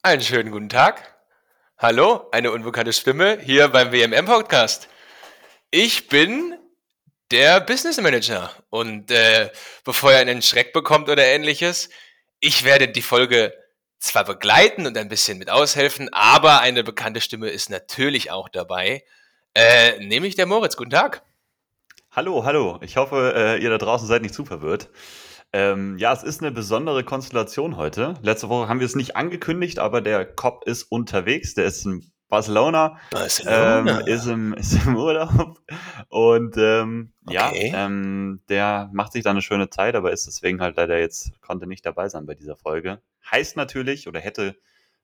[0.00, 1.16] Einen schönen guten Tag.
[1.76, 4.88] Hallo, eine unbekannte Stimme hier beim WMM-Podcast.
[5.72, 6.56] Ich bin
[7.32, 9.50] der Business Manager und äh,
[9.82, 11.88] bevor ihr einen Schreck bekommt oder ähnliches,
[12.38, 13.52] ich werde die Folge
[13.98, 19.04] zwar begleiten und ein bisschen mit aushelfen, aber eine bekannte Stimme ist natürlich auch dabei,
[19.54, 20.76] äh, nämlich der Moritz.
[20.76, 21.22] Guten Tag.
[22.12, 22.78] Hallo, hallo.
[22.82, 24.90] Ich hoffe, äh, ihr da draußen seid nicht zu verwirrt.
[25.52, 28.14] Ähm, ja, es ist eine besondere Konstellation heute.
[28.22, 31.54] Letzte Woche haben wir es nicht angekündigt, aber der Cop ist unterwegs.
[31.54, 34.00] Der ist in Barcelona, Barcelona.
[34.00, 35.58] Ähm, ist, im, ist im Urlaub
[36.08, 37.70] und ähm, Okay.
[37.72, 41.40] ja, ähm, der macht sich da eine schöne Zeit, aber ist deswegen halt leider jetzt,
[41.40, 43.02] konnte nicht dabei sein bei dieser Folge.
[43.30, 44.56] Heißt natürlich oder hätte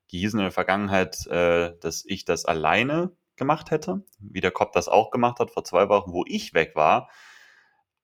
[0.09, 4.87] gehießen in der Vergangenheit, äh, dass ich das alleine gemacht hätte, wie der Cop das
[4.87, 7.09] auch gemacht hat vor zwei Wochen, wo ich weg war.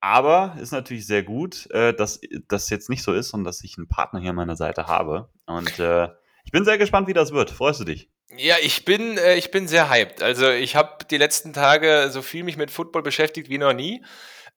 [0.01, 3.77] Aber ist natürlich sehr gut, äh, dass das jetzt nicht so ist und dass ich
[3.77, 5.29] einen Partner hier an meiner Seite habe.
[5.45, 6.09] Und äh,
[6.43, 7.51] ich bin sehr gespannt, wie das wird.
[7.51, 8.09] Freust du dich?
[8.35, 10.23] Ja, ich bin, äh, ich bin sehr hyped.
[10.23, 14.03] Also ich habe die letzten Tage so viel mich mit Football beschäftigt wie noch nie.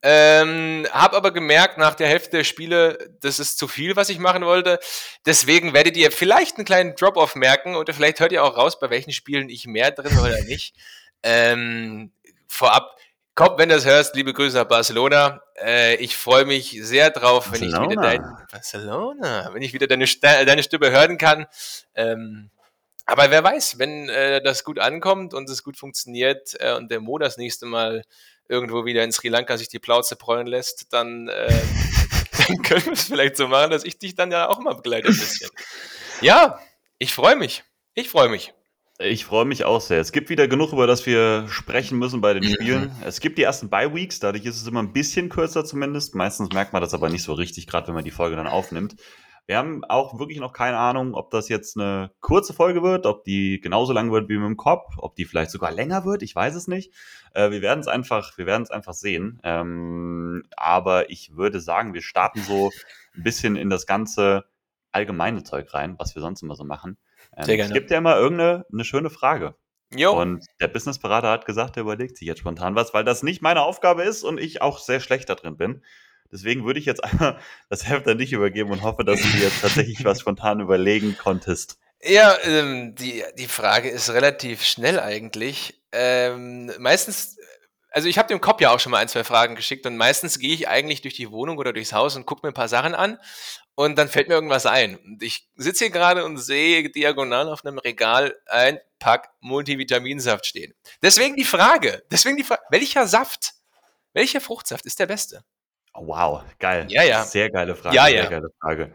[0.06, 4.18] Ähm, habe aber gemerkt nach der Hälfte der Spiele, das ist zu viel, was ich
[4.18, 4.78] machen wollte.
[5.24, 8.90] Deswegen werdet ihr vielleicht einen kleinen Drop-off merken oder vielleicht hört ihr auch raus, bei
[8.90, 10.74] welchen Spielen ich mehr drin oder nicht.
[11.22, 12.12] Ähm,
[12.48, 12.96] vorab,
[13.36, 15.42] Komm, wenn du das hörst, liebe Grüße nach Barcelona.
[15.60, 19.50] Äh, ich freue mich sehr drauf, wenn ich wieder dein Barcelona.
[19.52, 21.46] Wenn ich wieder deine, deine Stimme hören kann.
[21.96, 22.50] Ähm,
[23.06, 27.00] aber wer weiß, wenn äh, das gut ankommt und es gut funktioniert äh, und der
[27.00, 28.04] Mo das nächste Mal
[28.48, 31.48] irgendwo wieder in Sri Lanka sich die Plauze prollen lässt, dann, äh,
[32.46, 35.08] dann können wir es vielleicht so machen, dass ich dich dann ja auch mal begleite
[35.08, 35.50] ein bisschen.
[36.20, 36.60] Ja,
[36.98, 37.64] ich freue mich.
[37.94, 38.54] Ich freue mich.
[39.00, 40.00] Ich freue mich auch sehr.
[40.00, 42.44] Es gibt wieder genug, über das wir sprechen müssen bei den.
[42.48, 42.92] Spielen.
[43.04, 46.14] Es gibt die ersten Bye-Weeks, dadurch ist es immer ein bisschen kürzer zumindest.
[46.14, 48.96] Meistens merkt man das aber nicht so richtig, gerade wenn man die Folge dann aufnimmt.
[49.46, 53.24] Wir haben auch wirklich noch keine Ahnung, ob das jetzt eine kurze Folge wird, ob
[53.24, 56.34] die genauso lang wird wie mit dem Kopf, ob die vielleicht sogar länger wird, ich
[56.34, 56.94] weiß es nicht.
[57.34, 59.40] Äh, wir werden es einfach, wir werden es einfach sehen.
[59.42, 62.70] Ähm, aber ich würde sagen, wir starten so
[63.14, 64.44] ein bisschen in das ganze
[64.92, 66.96] allgemeine Zeug rein, was wir sonst immer so machen.
[67.36, 67.74] Ähm, Sehr Es gerne.
[67.74, 69.54] gibt ja immer irgendeine eine schöne Frage.
[69.94, 73.42] Jo, Und der Businessberater hat gesagt, er überlegt sich jetzt spontan was, weil das nicht
[73.42, 75.84] meine Aufgabe ist und ich auch sehr schlecht da drin bin.
[76.32, 79.44] Deswegen würde ich jetzt einmal das Heft an dich übergeben und hoffe, dass du dir
[79.44, 81.78] jetzt tatsächlich was spontan überlegen konntest.
[82.02, 85.80] Ja, ähm, die, die Frage ist relativ schnell eigentlich.
[85.92, 87.38] Ähm, meistens,
[87.90, 90.38] also ich habe dem Kopf ja auch schon mal ein, zwei Fragen geschickt und meistens
[90.38, 92.94] gehe ich eigentlich durch die Wohnung oder durchs Haus und gucke mir ein paar Sachen
[92.94, 93.18] an
[93.74, 94.96] und dann fällt mir irgendwas ein.
[94.96, 100.74] Und ich sitze hier gerade und sehe diagonal auf einem Regal ein Pack Multivitaminsaft stehen.
[101.02, 103.54] Deswegen die Frage, deswegen die Frage, welcher Saft,
[104.12, 105.44] welcher Fruchtsaft ist der beste?
[105.92, 106.86] Oh, wow, geil.
[106.88, 107.22] Ja, ja.
[107.24, 107.94] Sehr geile Frage.
[107.94, 108.30] Ja, sehr ja.
[108.30, 108.92] geile Frage.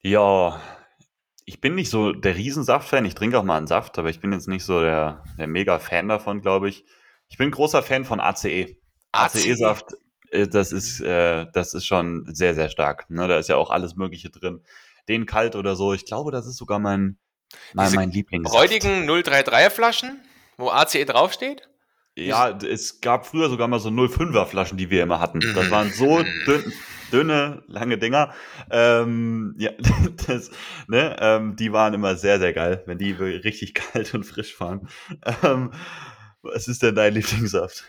[0.00, 0.60] Ja,
[1.44, 3.04] ich bin nicht so der Riesensaft-Fan.
[3.04, 6.08] Ich trinke auch mal einen Saft, aber ich bin jetzt nicht so der, der Mega-Fan
[6.08, 6.84] davon, glaube ich.
[7.28, 8.76] Ich bin großer Fan von ACE.
[9.12, 9.96] ACE-Saft, äh,
[10.30, 13.08] das ist, äh, das ist schon sehr, sehr stark.
[13.10, 13.28] Ne?
[13.28, 14.62] Da ist ja auch alles Mögliche drin.
[15.08, 15.94] Den kalt oder so.
[15.94, 17.18] Ich glaube, das ist sogar mein,
[17.72, 18.54] mein, Diese mein Lieblingssaft.
[18.56, 20.20] Räudigen 033er Flaschen,
[20.56, 21.68] wo ACE draufsteht?
[22.14, 25.40] Ja, es gab früher sogar mal so 05er Flaschen, die wir immer hatten.
[25.40, 25.70] Das Mhm.
[25.70, 26.72] waren so dünn,
[27.12, 28.34] dünne, lange Dinger.
[28.70, 29.70] Ähm, ja,
[30.26, 30.50] das,
[30.88, 34.88] ne, ähm, die waren immer sehr, sehr geil, wenn die richtig kalt und frisch waren.
[35.44, 35.72] Ähm,
[36.42, 37.84] was ist denn dein Lieblingssaft?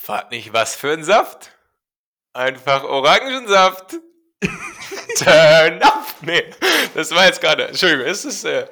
[0.00, 1.52] Frag nicht, was für ein Saft.
[2.32, 3.96] Einfach Orangensaft.
[5.18, 6.06] Turn up.
[6.20, 6.44] Nee,
[6.94, 7.68] das war jetzt gerade.
[7.68, 8.44] Entschuldigung, es ist.
[8.44, 8.68] Äh,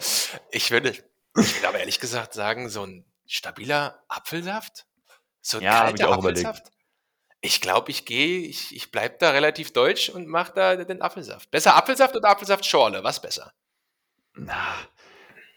[0.51, 0.91] ich würde.
[0.91, 1.05] Ich
[1.35, 4.87] würde aber ehrlich gesagt sagen, so ein stabiler Apfelsaft?
[5.41, 6.47] So ein Ja, hab ich kalter auch überlegt.
[6.47, 6.73] Apfelsaft?
[7.41, 11.51] Ich glaube, ich gehe, ich, ich bleib da relativ deutsch und mache da den Apfelsaft.
[11.51, 13.05] Besser Apfelsaft oder Apfelsaftschorle?
[13.05, 13.53] Was besser?
[14.35, 14.75] Na,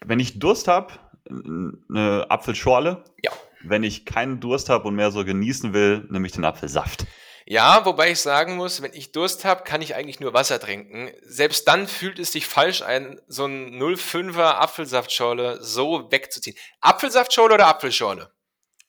[0.04, 0.92] wenn ich Durst habe,
[1.28, 3.04] eine Apfelschorle.
[3.22, 3.32] Ja.
[3.62, 7.04] Wenn ich keinen Durst habe und mehr so genießen will, nehme ich den Apfelsaft.
[7.46, 11.10] Ja, wobei ich sagen muss, wenn ich Durst habe, kann ich eigentlich nur Wasser trinken.
[11.26, 16.56] Selbst dann fühlt es sich falsch ein, so ein 05er Apfelsaftschorle so wegzuziehen.
[16.80, 18.30] Apfelsaftschorle oder Apfelschorle?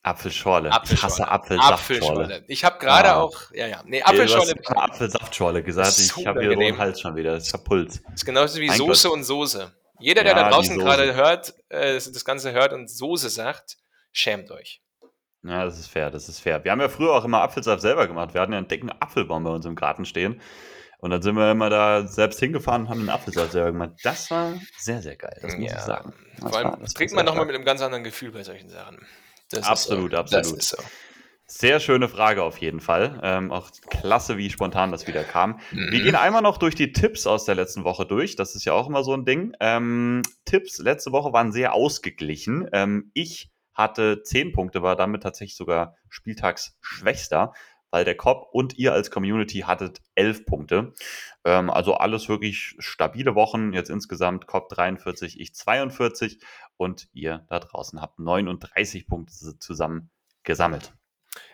[0.04, 0.70] Apfelschorle.
[0.70, 1.02] Ich Apfelschorle.
[1.14, 1.74] hasse Apfelsaftschorle.
[2.24, 2.44] Apfelschorle.
[2.48, 3.22] Ich habe gerade Ah.
[3.22, 5.88] auch, ja, ja, nee, Apfelschorle hast Apfelsaftschorle gesagt.
[5.90, 7.38] Das Ich habe hier einen Hals schon wieder.
[7.38, 8.02] Ich hab Puls.
[8.14, 9.72] ist genauso wie Soße und Soße.
[10.00, 13.78] Jeder, der Ja, da draußen gerade hört, äh, das Ganze hört und Soße sagt,
[14.12, 14.82] schämt euch.
[15.44, 16.64] Ja, das ist fair, das ist fair.
[16.64, 18.34] Wir haben ja früher auch immer Apfelsaft selber gemacht.
[18.34, 20.40] Wir hatten ja einen dicken Apfelbaum bei uns im Garten stehen.
[21.00, 23.94] Und dann sind wir immer da selbst hingefahren und haben den Apfelsaft selber gemacht.
[24.04, 25.78] Das war sehr, sehr geil, das muss Ja.
[25.78, 26.14] ich sagen.
[26.38, 28.70] Das Vor allem war- das trinkt man nochmal mit einem ganz anderen Gefühl bei solchen
[28.70, 29.04] Sachen.
[29.50, 30.18] Das Absolut, so.
[30.18, 30.58] absolut.
[30.60, 30.78] Das so.
[31.48, 33.20] Sehr schöne Frage auf jeden Fall.
[33.24, 35.60] Ähm, auch klasse, wie spontan das wieder kam.
[35.72, 35.92] Mhm.
[35.92, 38.36] Wir gehen einmal noch durch die Tipps aus der letzten Woche durch.
[38.36, 39.54] Das ist ja auch immer so ein Ding.
[39.60, 42.70] Ähm, Tipps letzte Woche waren sehr ausgeglichen.
[42.74, 47.54] Ähm, ich hatte 10 Punkte, war damit tatsächlich sogar Spieltagsschwächster,
[47.92, 50.94] weil der Cop und ihr als Community hattet 11 Punkte.
[51.44, 53.74] Ähm, also alles wirklich stabile Wochen.
[53.74, 56.40] Jetzt insgesamt Cop 43, ich 42
[56.78, 60.10] und ihr da draußen habt 39 Punkte zusammen
[60.44, 60.94] gesammelt.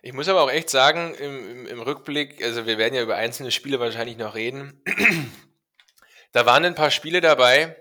[0.01, 3.15] Ich muss aber auch echt sagen, im, im, im, Rückblick, also wir werden ja über
[3.15, 4.81] einzelne Spiele wahrscheinlich noch reden.
[6.31, 7.77] da waren ein paar Spiele dabei.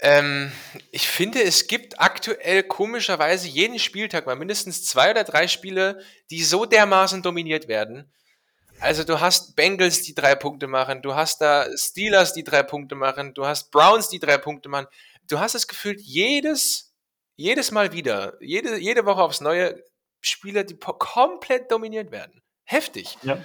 [0.00, 0.52] Ähm,
[0.92, 6.44] ich finde, es gibt aktuell komischerweise jeden Spieltag mal mindestens zwei oder drei Spiele, die
[6.44, 8.12] so dermaßen dominiert werden.
[8.80, 12.94] Also du hast Bengals, die drei Punkte machen, du hast da Steelers, die drei Punkte
[12.94, 14.86] machen, du hast Browns, die drei Punkte machen.
[15.28, 16.94] Du hast es gefühlt jedes,
[17.36, 19.82] jedes Mal wieder, jede, jede Woche aufs Neue
[20.20, 22.40] Spieler, die komplett dominiert werden.
[22.64, 23.18] Heftig.
[23.22, 23.44] Ja.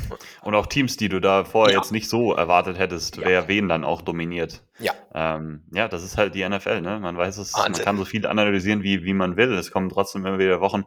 [0.42, 1.80] Und auch Teams, die du da vorher ja.
[1.80, 3.24] jetzt nicht so erwartet hättest, ja.
[3.24, 4.62] wer wen dann auch dominiert.
[4.78, 4.92] Ja.
[5.14, 6.98] Ähm, ja, das ist halt die NFL, ne?
[7.00, 7.72] Man weiß es, Wahnsinn.
[7.72, 9.52] man kann so viel analysieren, wie, wie man will.
[9.54, 10.84] Es kommen trotzdem immer wieder Wochen.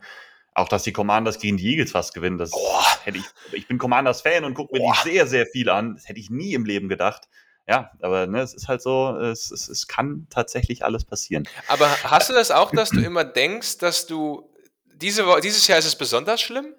[0.54, 2.82] Auch dass die Commanders gegen die Eagles fast gewinnen, das oh.
[3.04, 3.26] hätte ich.
[3.52, 4.94] Ich bin Commanders-Fan und gucke mir oh.
[5.04, 5.96] die sehr, sehr viel an.
[5.96, 7.28] Das hätte ich nie im Leben gedacht.
[7.68, 11.48] Ja, aber ne, es ist halt so, es, es, es kann tatsächlich alles passieren.
[11.68, 14.50] Aber hast du das auch, dass du immer denkst, dass du
[14.94, 16.74] diese, dieses Jahr ist es besonders schlimm.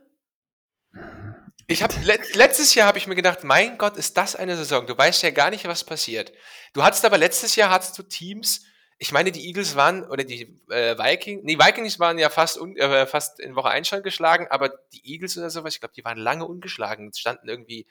[1.68, 1.94] Ich habe
[2.34, 4.86] letztes Jahr habe ich mir gedacht, mein Gott, ist das eine Saison?
[4.86, 6.32] Du weißt ja gar nicht, was passiert.
[6.72, 8.64] Du hattest aber letztes Jahr hattest du Teams.
[8.98, 12.76] Ich meine, die Eagles waren oder die äh, Vikings, nee, Vikings waren ja fast un,
[12.76, 16.04] äh, fast in Woche 1 schon geschlagen, aber die Eagles oder sowas, ich glaube, die
[16.04, 17.08] waren lange ungeschlagen.
[17.08, 17.86] Es standen irgendwie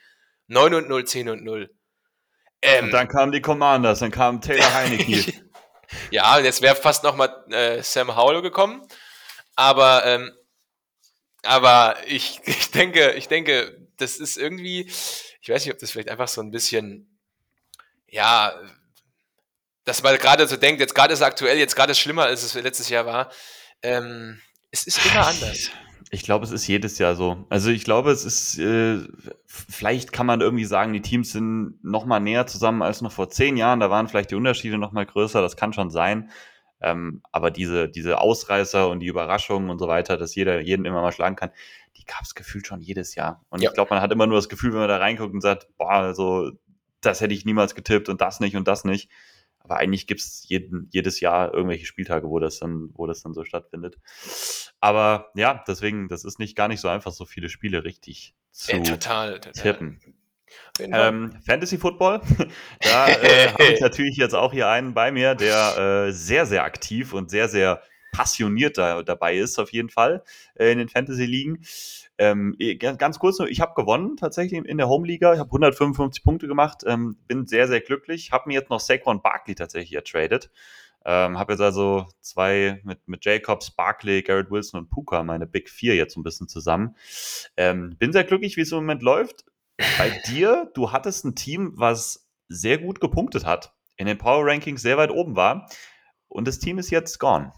[0.48, 1.70] 9 und 0, 10 und 0.
[2.62, 5.32] Ähm, und dann kamen die Commanders, dann kam Taylor Heineke.
[6.10, 8.82] ja, jetzt wäre fast nochmal äh, Sam Howell gekommen.
[9.54, 10.32] Aber, ähm,
[11.42, 14.90] aber ich, ich denke, ich denke, das ist irgendwie,
[15.40, 17.18] ich weiß nicht, ob das vielleicht einfach so ein bisschen,
[18.08, 18.52] ja,
[19.84, 22.24] dass man gerade so denkt, jetzt gerade ist es aktuell, jetzt gerade ist es schlimmer,
[22.24, 23.30] als es letztes Jahr war.
[23.82, 24.40] Ähm,
[24.70, 25.70] es ist immer anders.
[26.10, 27.46] Ich glaube, es ist jedes Jahr so.
[27.50, 28.98] Also ich glaube, es ist, äh,
[29.46, 33.28] vielleicht kann man irgendwie sagen, die Teams sind noch mal näher zusammen als noch vor
[33.28, 33.80] zehn Jahren.
[33.80, 35.40] Da waren vielleicht die Unterschiede noch mal größer.
[35.40, 36.30] Das kann schon sein.
[36.80, 41.00] Ähm, aber diese, diese Ausreißer und die Überraschungen und so weiter, dass jeder jeden immer
[41.00, 41.50] mal schlagen kann,
[41.96, 43.44] die gab es gefühlt schon jedes Jahr.
[43.48, 43.70] Und ja.
[43.70, 45.92] ich glaube, man hat immer nur das Gefühl, wenn man da reinguckt und sagt, boah,
[45.92, 46.52] also
[47.00, 49.10] das hätte ich niemals getippt und das nicht und das nicht.
[49.58, 53.44] Aber eigentlich gibt es jedes Jahr irgendwelche Spieltage, wo das, dann, wo das dann so
[53.44, 53.96] stattfindet.
[54.80, 58.76] Aber ja, deswegen, das ist nicht gar nicht so einfach, so viele Spiele richtig zu
[58.76, 59.62] ja, total, total.
[59.62, 60.00] tippen.
[60.78, 62.20] Ähm, Fantasy Football,
[62.80, 66.64] da äh, habe ich natürlich jetzt auch hier einen bei mir, der äh, sehr, sehr
[66.64, 67.82] aktiv und sehr, sehr
[68.12, 70.22] passioniert da, dabei ist, auf jeden Fall
[70.54, 71.64] äh, in den Fantasy-Ligen.
[72.18, 75.34] Ähm, ganz kurz nur, ich habe gewonnen tatsächlich in der Home-Liga.
[75.34, 78.32] Ich habe 155 Punkte gemacht, ähm, bin sehr, sehr glücklich.
[78.32, 80.50] Habe mir jetzt noch Saquon Barkley tatsächlich ertradet.
[81.04, 85.68] Ähm, habe jetzt also zwei mit, mit Jacobs, Barkley, Garrett Wilson und Puka, meine Big
[85.68, 86.96] Four jetzt ein bisschen zusammen.
[87.56, 89.44] Ähm, bin sehr glücklich, wie es im Moment läuft
[89.98, 94.82] bei dir, du hattest ein Team, was sehr gut gepunktet hat, in den Power Rankings
[94.82, 95.68] sehr weit oben war
[96.28, 97.52] und das Team ist jetzt gone.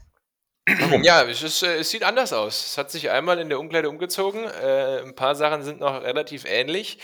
[0.78, 1.02] Warum?
[1.02, 2.66] Ja, es, ist, äh, es, sieht anders aus.
[2.66, 4.44] Es hat sich einmal in der Umkleide umgezogen.
[4.44, 6.98] Äh, ein paar Sachen sind noch relativ ähnlich.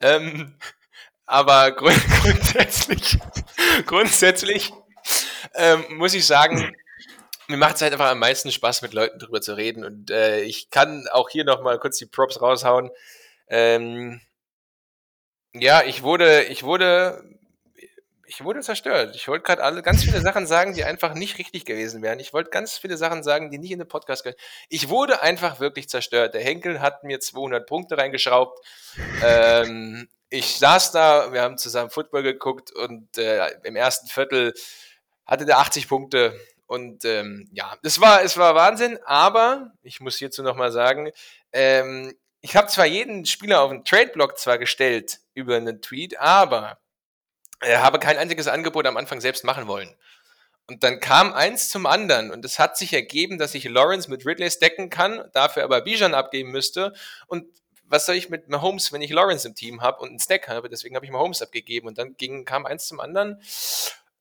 [0.00, 0.56] Ähm,
[1.26, 3.18] aber grund grundsätzlich,
[3.86, 4.72] grundsätzlich
[5.54, 6.74] ähm, muss ich sagen,
[7.48, 9.84] mir macht es halt einfach am meisten Spaß, mit Leuten drüber zu reden.
[9.84, 12.90] Und äh, ich kann auch hier nochmal kurz die Props raushauen.
[13.48, 14.20] Ähm,
[15.54, 17.22] ja, ich wurde, ich wurde,
[18.26, 19.14] ich wurde zerstört.
[19.14, 22.20] Ich wollte gerade alle ganz viele Sachen sagen, die einfach nicht richtig gewesen wären.
[22.20, 24.40] Ich wollte ganz viele Sachen sagen, die nicht in den Podcast gehören.
[24.70, 26.34] Ich wurde einfach wirklich zerstört.
[26.34, 28.64] Der Henkel hat mir 200 Punkte reingeschraubt.
[29.22, 34.54] Ähm, ich saß da, wir haben zusammen Football geguckt und äh, im ersten Viertel
[35.26, 36.34] hatte der 80 Punkte.
[36.66, 41.10] Und ähm, ja, es war, es war Wahnsinn, aber ich muss hierzu nochmal sagen,
[41.52, 46.78] ähm, ich habe zwar jeden Spieler auf den Trade-Block zwar gestellt über einen Tweet, aber
[47.60, 49.94] er habe kein einziges Angebot am Anfang selbst machen wollen.
[50.66, 54.26] Und dann kam eins zum anderen und es hat sich ergeben, dass ich Lawrence mit
[54.26, 56.92] Ridley stacken kann, dafür aber Bijan abgeben müsste.
[57.26, 57.46] Und
[57.84, 60.68] was soll ich mit Mahomes, wenn ich Lawrence im Team habe und einen Stack habe?
[60.68, 63.40] Deswegen habe ich Mahomes abgegeben und dann ging, kam eins zum anderen.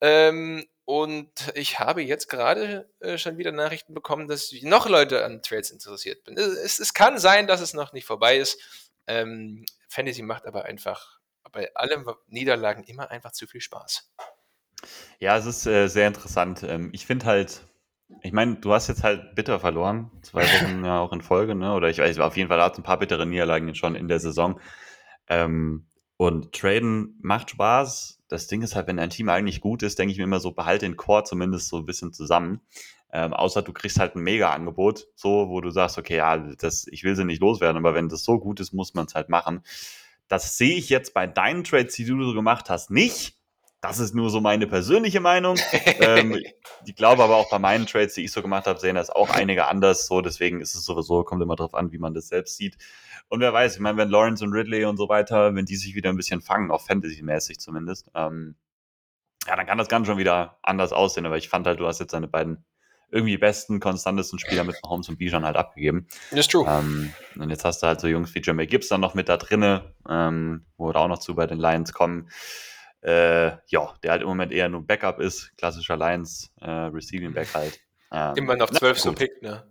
[0.01, 5.23] Ähm, und ich habe jetzt gerade äh, schon wieder Nachrichten bekommen, dass ich noch Leute
[5.23, 6.37] an Trades interessiert bin.
[6.37, 8.59] Es, es kann sein, dass es noch nicht vorbei ist.
[9.07, 11.19] Ähm, Fantasy macht aber einfach
[11.51, 14.11] bei allen Niederlagen immer einfach zu viel Spaß.
[15.19, 16.63] Ja, es ist äh, sehr interessant.
[16.63, 17.61] Ähm, ich finde halt,
[18.21, 21.73] ich meine, du hast jetzt halt bitter verloren, zwei Wochen ja auch in Folge, ne?
[21.73, 24.19] Oder ich weiß, auf jeden Fall hat es ein paar bittere Niederlagen schon in der
[24.19, 24.59] Saison.
[25.27, 28.20] Ähm, und Traden macht Spaß.
[28.31, 30.51] Das Ding ist halt, wenn dein Team eigentlich gut ist, denke ich mir immer so,
[30.53, 32.61] behalte den Core zumindest so ein bisschen zusammen.
[33.11, 37.03] Ähm, außer du kriegst halt ein Mega-Angebot, so, wo du sagst, okay, ja, das, ich
[37.03, 39.63] will sie nicht loswerden, aber wenn das so gut ist, muss man es halt machen.
[40.29, 43.37] Das sehe ich jetzt bei deinen Trades, die du so gemacht hast, nicht.
[43.81, 45.57] Das ist nur so meine persönliche Meinung.
[45.99, 46.37] ähm,
[46.85, 49.31] ich glaube aber auch bei meinen Trades, die ich so gemacht habe, sehen das auch
[49.31, 50.05] einige anders.
[50.05, 52.77] So, deswegen ist es sowieso, kommt immer drauf an, wie man das selbst sieht.
[53.27, 55.95] Und wer weiß, ich meine, wenn Lawrence und Ridley und so weiter, wenn die sich
[55.95, 58.55] wieder ein bisschen fangen, auch Fantasy-mäßig zumindest, ähm,
[59.47, 61.25] ja, dann kann das Ganze schon wieder anders aussehen.
[61.25, 62.63] Aber ich fand halt, du hast jetzt deine beiden
[63.09, 66.07] irgendwie besten, konstantesten Spieler mit Holmes und Bijan halt abgegeben.
[66.29, 66.65] That's true.
[66.69, 69.37] Ähm, und jetzt hast du halt so Jungs wie Jeremy Gibbs dann noch mit da
[69.37, 72.29] drinne, ähm, wo wir auch noch zu bei den Lions kommen
[73.01, 77.53] äh, ja, der halt im Moment eher nur Backup ist, klassischer Lions äh, Receiving Back
[77.53, 77.79] halt.
[78.11, 79.63] Ähm, Immer noch 12 so Pick, ne?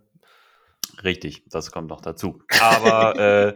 [1.03, 2.41] Richtig, das kommt noch dazu.
[2.59, 3.15] Aber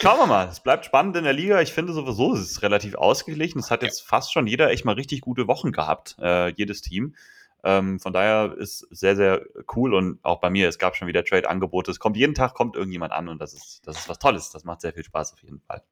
[0.00, 1.60] schauen wir mal, es bleibt spannend in der Liga.
[1.60, 3.58] Ich finde sowieso, es ist relativ ausgeglichen.
[3.58, 7.14] Es hat jetzt fast schon jeder echt mal richtig gute Wochen gehabt, äh, jedes Team.
[7.62, 9.42] Ähm, von daher ist sehr, sehr
[9.74, 11.90] cool und auch bei mir, es gab schon wieder Trade-Angebote.
[11.90, 14.50] Es kommt jeden Tag kommt irgendjemand an und das ist, das ist was Tolles.
[14.50, 15.82] Das macht sehr viel Spaß auf jeden Fall.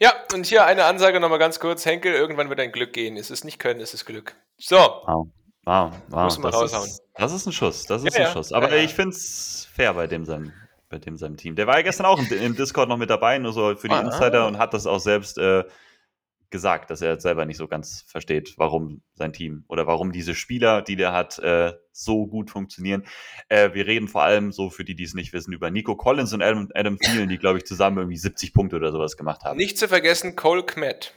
[0.00, 1.84] Ja, und hier eine Ansage nochmal ganz kurz.
[1.84, 3.16] Henkel, irgendwann wird dein Glück gehen.
[3.16, 4.34] Es ist nicht Können, es ist Glück.
[4.56, 4.76] So.
[4.76, 5.28] Wow,
[5.64, 6.24] wow, wow.
[6.24, 6.86] Muss man das raushauen.
[6.86, 8.32] Ist, das ist ein Schuss, das ist Ja, ein ja.
[8.32, 8.52] Schuss.
[8.52, 10.52] Aber Ja, ich finde es fair bei dem seinem,
[10.90, 11.56] bei dem seinem Team.
[11.56, 13.94] Der war ja gestern auch im, im Discord noch mit dabei, nur so für die
[13.94, 14.00] Ah.
[14.02, 15.64] Insider und hat das auch selbst äh,
[16.54, 20.82] gesagt, dass er selber nicht so ganz versteht, warum sein Team oder warum diese Spieler,
[20.82, 23.04] die der hat, äh, so gut funktionieren.
[23.48, 26.32] Äh, wir reden vor allem so für die, die es nicht wissen, über Nico Collins
[26.32, 29.56] und Adam, Adam Thielen, die, glaube ich, zusammen irgendwie 70 Punkte oder sowas gemacht haben.
[29.56, 31.12] Nicht zu vergessen, Cole Kmet.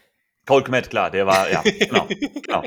[0.47, 2.63] Cole Kmet, klar, der war, ja, genau, genau.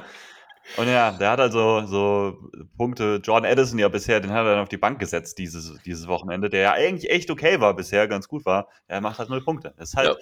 [0.77, 2.39] Und ja, der hat also so
[2.77, 6.07] Punkte, Jordan Addison ja bisher, den hat er dann auf die Bank gesetzt dieses, dieses
[6.07, 8.69] Wochenende, der ja eigentlich echt okay war bisher, ganz gut war.
[8.87, 9.75] Er macht halt null Punkte.
[9.77, 10.17] Das ist halt, Ja.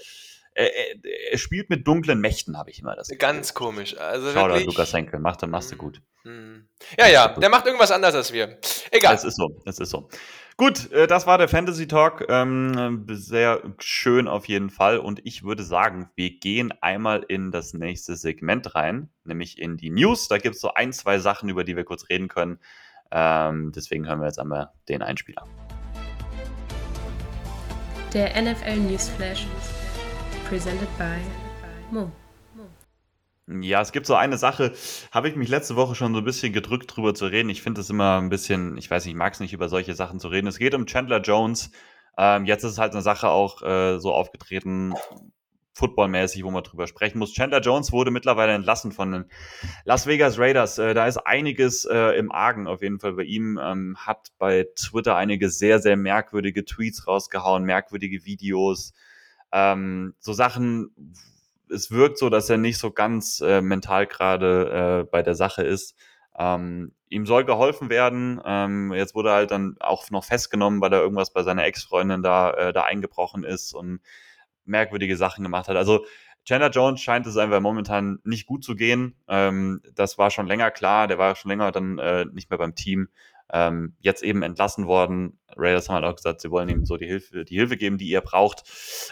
[0.58, 3.08] Er, er, er spielt mit dunklen Mächten, habe ich immer das.
[3.18, 3.96] Ganz komisch.
[3.96, 4.56] Also Schau da.
[4.58, 6.02] Lukas Henkel, macht, machst du gut.
[6.24, 6.68] Hm.
[6.98, 8.58] Ja, ja, der macht irgendwas anders als wir.
[8.90, 9.14] Egal.
[9.14, 10.08] Es ist so, es ist so.
[10.56, 12.26] Gut, äh, das war der Fantasy Talk.
[12.28, 14.98] Ähm, sehr schön auf jeden Fall.
[14.98, 19.90] Und ich würde sagen, wir gehen einmal in das nächste Segment rein, nämlich in die
[19.90, 20.26] News.
[20.26, 22.58] Da gibt es so ein, zwei Sachen, über die wir kurz reden können.
[23.12, 25.44] Ähm, deswegen hören wir jetzt einmal den Einspieler.
[28.12, 29.46] Der NFL Newsflash.
[30.48, 31.20] Presented by
[31.90, 32.10] Mo.
[33.60, 34.72] Ja, es gibt so eine Sache,
[35.10, 37.50] habe ich mich letzte Woche schon so ein bisschen gedrückt drüber zu reden.
[37.50, 39.94] Ich finde es immer ein bisschen, ich weiß nicht, ich mag es nicht über solche
[39.94, 40.46] Sachen zu reden.
[40.46, 41.70] Es geht um Chandler Jones.
[42.16, 44.94] Ähm, jetzt ist halt eine Sache auch äh, so aufgetreten,
[45.74, 47.34] footballmäßig, wo man drüber sprechen muss.
[47.34, 49.24] Chandler Jones wurde mittlerweile entlassen von den
[49.84, 50.78] Las Vegas Raiders.
[50.78, 53.60] Äh, da ist einiges äh, im Argen auf jeden Fall bei ihm.
[53.62, 58.94] Ähm, hat bei Twitter einige sehr, sehr merkwürdige Tweets rausgehauen, merkwürdige Videos.
[59.52, 61.16] Ähm, so Sachen,
[61.70, 65.62] es wirkt so, dass er nicht so ganz äh, mental gerade äh, bei der Sache
[65.62, 65.94] ist.
[66.38, 68.40] Ähm, ihm soll geholfen werden.
[68.44, 72.22] Ähm, jetzt wurde er halt dann auch noch festgenommen, weil er irgendwas bei seiner Ex-Freundin
[72.22, 74.00] da, äh, da eingebrochen ist und
[74.64, 75.76] merkwürdige Sachen gemacht hat.
[75.76, 76.04] Also
[76.44, 79.16] Chandler Jones scheint es einfach momentan nicht gut zu gehen.
[79.28, 81.06] Ähm, das war schon länger klar.
[81.06, 83.08] Der war schon länger dann äh, nicht mehr beim Team.
[83.52, 85.38] Ähm, jetzt eben entlassen worden.
[85.56, 88.12] Raiders haben halt auch gesagt, sie wollen ihm so die Hilfe, die Hilfe geben, die
[88.12, 88.64] er braucht.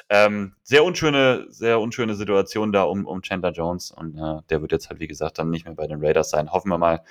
[0.08, 4.72] Ähm, sehr unschöne, sehr unschöne Situation da um, um Chandler Jones und äh, der wird
[4.72, 6.52] jetzt halt, wie gesagt, dann nicht mehr bei den Raiders sein.
[6.52, 7.02] Hoffen wir mal,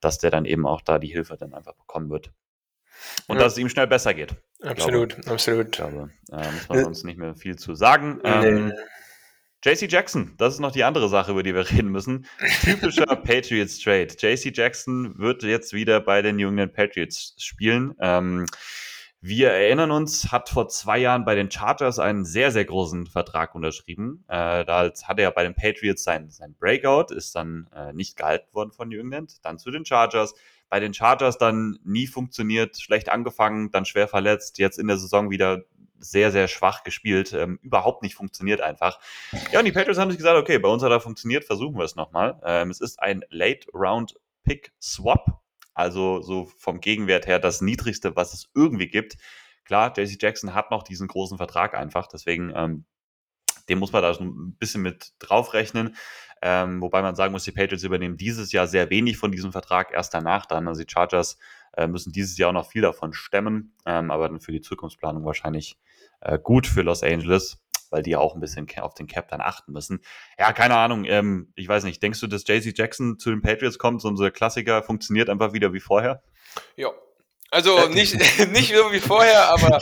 [0.00, 2.32] dass der dann eben auch da die Hilfe dann einfach bekommen wird.
[3.28, 3.44] Und Ja.
[3.44, 4.34] dass es ihm schnell besser geht.
[4.62, 5.66] absolut, absolut.
[5.66, 8.20] Ich glaube, äh, muss man uns nicht mehr viel zu sagen.
[8.24, 8.72] Ähm,
[9.62, 12.26] JC Jackson, das ist noch die andere Sache, über die wir reden müssen.
[12.62, 14.08] Typischer Patriots Trade.
[14.18, 17.94] JC Jackson wird jetzt wieder bei den New England Patriots spielen.
[18.00, 18.46] Ähm,
[19.20, 23.54] wir erinnern uns, hat vor zwei Jahren bei den Chargers einen sehr, sehr großen Vertrag
[23.54, 24.24] unterschrieben.
[24.28, 28.48] Äh, da hat er bei den Patriots sein, sein Breakout, ist dann äh, nicht gehalten
[28.54, 29.44] worden von New England.
[29.44, 30.34] Dann zu den Chargers.
[30.70, 35.28] Bei den Chargers dann nie funktioniert, schlecht angefangen, dann schwer verletzt, jetzt in der Saison
[35.28, 35.64] wieder
[36.00, 38.98] sehr, sehr schwach gespielt, ähm, überhaupt nicht funktioniert einfach.
[39.52, 41.84] Ja, und die Patriots haben sich gesagt, okay, bei uns hat er funktioniert, versuchen wir
[41.84, 42.40] es nochmal.
[42.44, 45.40] Ähm, es ist ein Late-Round-Pick-Swap,
[45.74, 49.16] also so vom Gegenwert her das niedrigste, was es irgendwie gibt.
[49.64, 52.84] Klar, JC Jackson hat noch diesen großen Vertrag einfach, deswegen ähm,
[53.70, 55.96] den muss man da so ein bisschen mit draufrechnen.
[56.42, 59.92] Ähm, wobei man sagen muss, die Patriots übernehmen dieses Jahr sehr wenig von diesem Vertrag,
[59.92, 60.68] erst danach dann.
[60.68, 61.38] Also die Chargers
[61.76, 65.24] äh, müssen dieses Jahr auch noch viel davon stemmen, ähm, aber dann für die Zukunftsplanung
[65.24, 65.78] wahrscheinlich
[66.20, 67.58] äh, gut für Los Angeles,
[67.90, 70.00] weil die ja auch ein bisschen auf den Cap dann achten müssen.
[70.38, 73.78] Ja, keine Ahnung, ähm, ich weiß nicht, denkst du, dass JC Jackson zu den Patriots
[73.78, 76.22] kommt, so unser Klassiker funktioniert einfach wieder wie vorher?
[76.76, 76.90] Ja.
[77.50, 78.14] Also nicht,
[78.52, 79.80] nicht so wie vorher, aber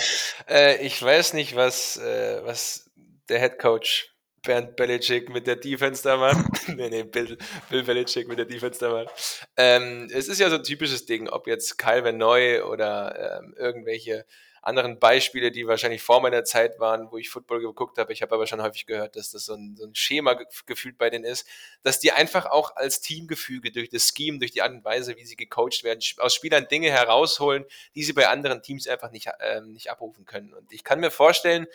[0.49, 2.91] äh, ich weiß nicht, was, äh, was
[3.29, 6.47] der Head Coach Bernd Belichick mit der Defense da macht.
[6.69, 7.37] nee, nee, Bill,
[7.69, 9.47] Bill Belichick mit der Defense da macht.
[9.57, 13.55] Ähm, es ist ja so ein typisches Ding, ob jetzt Kyle Van Neu oder ähm,
[13.59, 14.25] irgendwelche
[14.69, 18.13] anderen Beispiele, die wahrscheinlich vor meiner Zeit waren, wo ich Football geguckt habe.
[18.13, 21.11] Ich habe aber schon häufig gehört, dass das so ein, so ein Schema gefühlt bei
[21.11, 21.49] denen ist,
[21.83, 25.25] dass die einfach auch als Teamgefüge durch das Scheme, durch die Art und Weise, wie
[25.25, 29.73] sie gecoacht werden, aus Spielern Dinge herausholen, die sie bei anderen Teams einfach nicht, ähm,
[29.73, 30.55] nicht abrufen können.
[30.55, 31.67] Und ich kann mir vorstellen,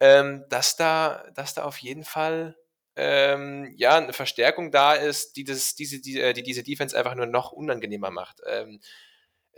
[0.00, 2.56] ähm, dass, da, dass da auf jeden Fall
[2.96, 7.14] ähm, ja, eine Verstärkung da ist, die, das, diese, die, äh, die diese Defense einfach
[7.14, 8.42] nur noch unangenehmer macht.
[8.44, 8.80] Ähm,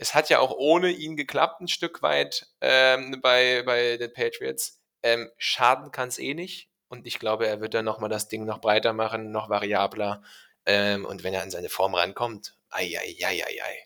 [0.00, 4.80] es hat ja auch ohne ihn geklappt, ein Stück weit ähm, bei, bei den Patriots.
[5.02, 6.70] Ähm, schaden kann es eh nicht.
[6.88, 10.22] Und ich glaube, er wird dann nochmal das Ding noch breiter machen, noch variabler.
[10.64, 13.78] Ähm, und wenn er an seine Form rankommt, ei, ei, ei, ei, ei.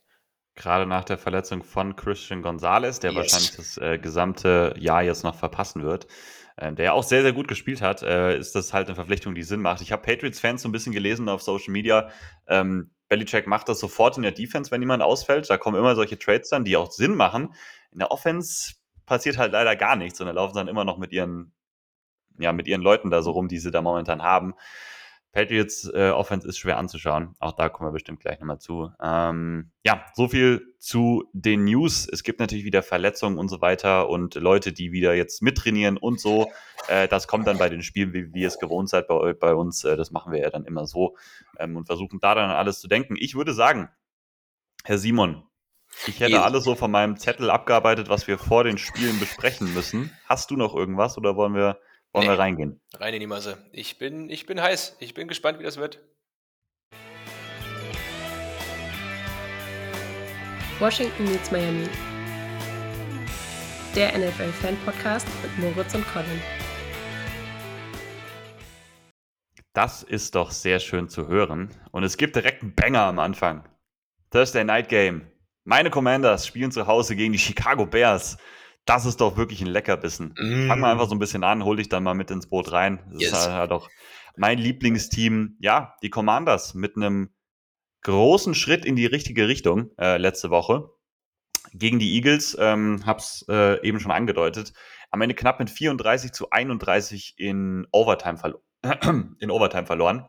[0.54, 3.18] Gerade nach der Verletzung von Christian Gonzalez, der yes.
[3.18, 6.06] wahrscheinlich das äh, gesamte Jahr jetzt noch verpassen wird,
[6.56, 9.34] äh, der ja auch sehr, sehr gut gespielt hat, äh, ist das halt eine Verpflichtung,
[9.34, 9.80] die Sinn macht.
[9.80, 12.08] Ich habe Patriots-Fans so ein bisschen gelesen auf Social Media.
[12.46, 15.48] Ähm, Belichick macht das sofort in der Defense, wenn jemand ausfällt.
[15.48, 17.54] Da kommen immer solche Trades dann, die auch Sinn machen.
[17.92, 18.74] In der Offense
[19.06, 21.52] passiert halt leider gar nichts und da laufen sie dann immer noch mit ihren,
[22.38, 24.54] ja, mit ihren Leuten da so rum, die sie da momentan haben.
[25.34, 27.34] Patriots äh, Offense ist schwer anzuschauen.
[27.40, 28.92] Auch da kommen wir bestimmt gleich nochmal zu.
[29.02, 32.08] Ähm, ja, so viel zu den News.
[32.10, 36.20] Es gibt natürlich wieder Verletzungen und so weiter und Leute, die wieder jetzt mittrainieren und
[36.20, 36.50] so.
[36.86, 39.54] Äh, das kommt dann bei den Spielen, wie, wie ihr es gewohnt seid bei, bei
[39.54, 39.84] uns.
[39.84, 41.16] Äh, das machen wir ja dann immer so
[41.58, 43.16] ähm, und versuchen da dann alles zu denken.
[43.18, 43.88] Ich würde sagen,
[44.84, 45.44] Herr Simon,
[46.06, 50.10] ich hätte alles so von meinem Zettel abgearbeitet, was wir vor den Spielen besprechen müssen.
[50.26, 51.78] Hast du noch irgendwas oder wollen wir
[52.14, 52.80] wollen nee, wir reingehen?
[52.94, 53.58] Rein in die Masse.
[53.72, 54.96] Ich bin, ich bin heiß.
[55.00, 55.98] Ich bin gespannt, wie das wird.
[60.78, 61.88] Washington meets Miami.
[63.96, 66.40] Der NFL-Fan-Podcast mit Moritz und Colin.
[69.72, 71.70] Das ist doch sehr schön zu hören.
[71.90, 73.68] Und es gibt direkt einen Banger am Anfang.
[74.30, 75.26] Thursday Night Game.
[75.64, 78.36] Meine Commanders spielen zu Hause gegen die Chicago Bears
[78.84, 80.34] das ist doch wirklich ein Leckerbissen.
[80.38, 80.68] Mm.
[80.68, 83.00] Fang mal einfach so ein bisschen an, hol dich dann mal mit ins Boot rein.
[83.12, 83.32] Das yes.
[83.32, 83.88] ist halt auch
[84.36, 85.56] mein Lieblingsteam.
[85.60, 87.30] Ja, die Commanders mit einem
[88.02, 90.90] großen Schritt in die richtige Richtung äh, letzte Woche.
[91.72, 94.74] Gegen die Eagles, ähm, hab's äh, eben schon angedeutet,
[95.10, 98.62] am Ende knapp mit 34 zu 31 in Overtime, verlo
[99.40, 100.28] in Overtime verloren.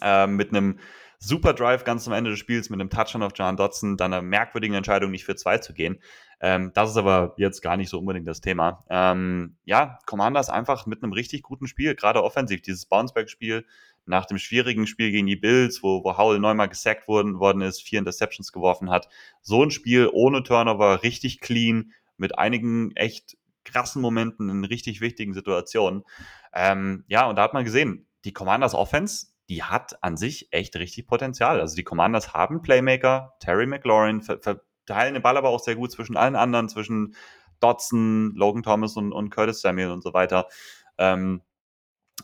[0.00, 0.78] Äh, mit einem
[1.18, 4.22] Super Drive ganz am Ende des Spiels mit einem Touchdown auf John Dodson, dann einer
[4.22, 6.00] merkwürdigen Entscheidung, nicht für zwei zu gehen.
[6.40, 8.84] Ähm, das ist aber jetzt gar nicht so unbedingt das Thema.
[8.90, 12.60] Ähm, ja, Commanders einfach mit einem richtig guten Spiel, gerade offensiv.
[12.62, 13.64] Dieses Bounceback-Spiel
[14.04, 17.82] nach dem schwierigen Spiel gegen die Bills, wo, wo Howell neunmal gesackt worden, worden ist,
[17.82, 19.08] vier Interceptions geworfen hat.
[19.42, 25.34] So ein Spiel ohne Turnover, richtig clean, mit einigen echt krassen Momenten in richtig wichtigen
[25.34, 26.04] Situationen.
[26.54, 30.76] Ähm, ja, und da hat man gesehen, die Commanders Offense, die hat an sich echt
[30.76, 31.60] richtig Potenzial.
[31.60, 34.40] Also die Commanders haben Playmaker, Terry McLaurin, ver
[34.86, 37.16] verteilen den Ball aber auch sehr gut zwischen allen anderen, zwischen
[37.60, 40.46] Dodson, Logan Thomas und, und Curtis Samuel und so weiter.
[40.98, 41.42] Ähm,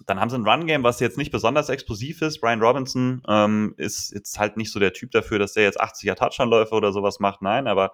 [0.07, 2.41] dann haben sie ein Run-Game, was jetzt nicht besonders explosiv ist.
[2.41, 6.15] Brian Robinson ähm, ist jetzt halt nicht so der Typ dafür, dass der jetzt 80er
[6.15, 7.43] Touchdown-Läufe oder sowas macht.
[7.43, 7.93] Nein, aber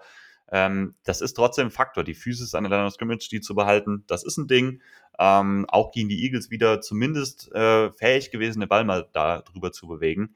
[0.51, 2.05] ähm, das ist trotzdem ein Faktor.
[2.05, 4.83] Die Physis an der Line of Scrimmage, die zu behalten, das ist ein Ding.
[5.19, 9.73] Ähm, auch gegen die Eagles wieder zumindest äh, fähig gewesen, den Ball mal da drüber
[9.73, 10.35] zu bewegen.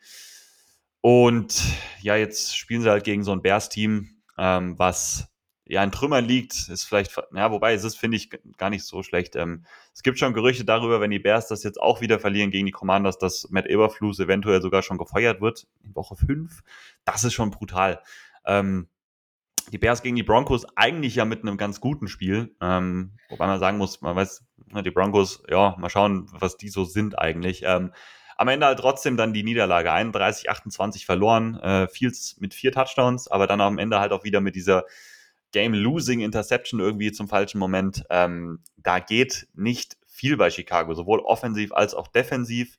[1.00, 1.62] Und
[2.00, 5.28] ja, jetzt spielen sie halt gegen so ein Bears-Team, ähm, was
[5.66, 9.02] ja in Trümmern liegt, ist vielleicht, ja, wobei es ist, finde ich, gar nicht so
[9.02, 9.36] schlecht.
[9.36, 12.66] Ähm, es gibt schon Gerüchte darüber, wenn die Bears das jetzt auch wieder verlieren gegen
[12.66, 16.62] die Commanders, dass Matt Eberflus eventuell sogar schon gefeuert wird in Woche 5.
[17.04, 18.02] Das ist schon brutal.
[18.44, 18.88] Ähm,
[19.72, 22.54] die Bears gegen die Broncos eigentlich ja mit einem ganz guten Spiel.
[22.60, 24.44] Ähm, wobei man sagen muss, man weiß,
[24.84, 27.62] die Broncos, ja, mal schauen, was die so sind eigentlich.
[27.64, 27.92] Ähm,
[28.36, 29.92] am Ende halt trotzdem dann die Niederlage.
[29.92, 34.40] 31, 28 verloren, äh, Fields mit vier Touchdowns, aber dann am Ende halt auch wieder
[34.40, 34.84] mit dieser
[35.52, 38.04] Game-Losing Interception irgendwie zum falschen Moment.
[38.10, 42.78] Ähm, da geht nicht viel bei Chicago, sowohl offensiv als auch defensiv.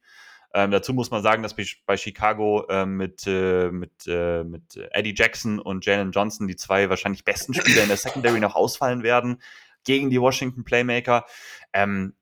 [0.53, 5.15] Ähm, dazu muss man sagen, dass bei Chicago äh, mit, äh, mit, äh, mit Eddie
[5.15, 9.41] Jackson und Jalen Johnson die zwei wahrscheinlich besten Spieler in der Secondary noch ausfallen werden
[9.83, 11.25] gegen die Washington Playmaker.
[11.73, 12.13] Ähm,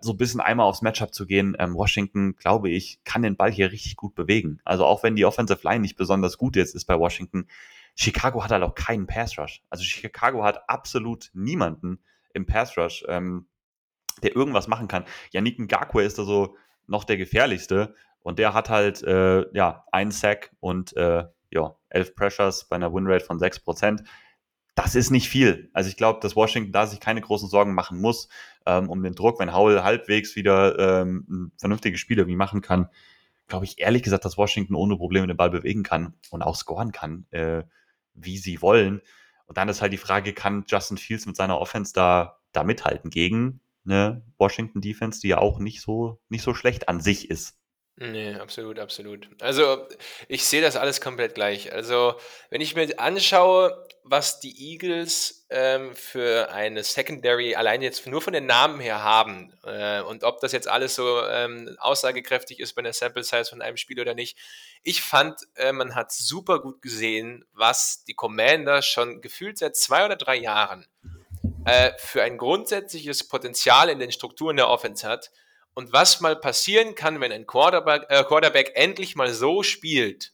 [0.00, 3.52] so ein bisschen einmal aufs Matchup zu gehen, ähm, Washington, glaube ich, kann den Ball
[3.52, 4.60] hier richtig gut bewegen.
[4.64, 7.46] Also auch wenn die Offensive Line nicht besonders gut jetzt ist bei Washington,
[7.94, 9.62] Chicago hat halt auch keinen Pass Rush.
[9.70, 12.00] Also Chicago hat absolut niemanden
[12.32, 13.46] im Pass Rush, ähm,
[14.22, 15.04] der irgendwas machen kann.
[15.30, 20.10] Yannick Ngakwe ist da so noch der gefährlichste und der hat halt äh, ja einen
[20.10, 24.04] Sack und äh, ja, 11 Pressures bei einer Winrate von 6%.
[24.74, 25.70] Das ist nicht viel.
[25.72, 28.28] Also ich glaube, dass Washington da sich keine großen Sorgen machen muss
[28.66, 32.88] ähm, um den Druck, wenn Howell halbwegs wieder ähm, vernünftige Spiele wie machen kann.
[33.46, 36.90] Glaube ich ehrlich gesagt, dass Washington ohne Probleme den Ball bewegen kann und auch scoren
[36.92, 37.62] kann, äh,
[38.14, 39.00] wie sie wollen.
[39.46, 43.10] Und dann ist halt die Frage, kann Justin Fields mit seiner Offense da, da mithalten
[43.10, 47.56] gegen eine Washington Defense, die ja auch nicht so, nicht so schlecht an sich ist.
[47.96, 49.28] Nee, absolut, absolut.
[49.40, 49.86] Also,
[50.26, 51.72] ich sehe das alles komplett gleich.
[51.72, 52.18] Also,
[52.50, 58.32] wenn ich mir anschaue, was die Eagles ähm, für eine Secondary allein jetzt nur von
[58.32, 62.80] den Namen her haben äh, und ob das jetzt alles so ähm, aussagekräftig ist bei
[62.80, 64.36] einer Sample Size von einem Spiel oder nicht.
[64.82, 70.04] Ich fand, äh, man hat super gut gesehen, was die Commander schon gefühlt seit zwei
[70.04, 70.84] oder drei Jahren
[71.64, 75.30] äh, für ein grundsätzliches Potenzial in den Strukturen der Offense hat
[75.74, 80.32] und was mal passieren kann, wenn ein Quarterback, äh, Quarterback endlich mal so spielt,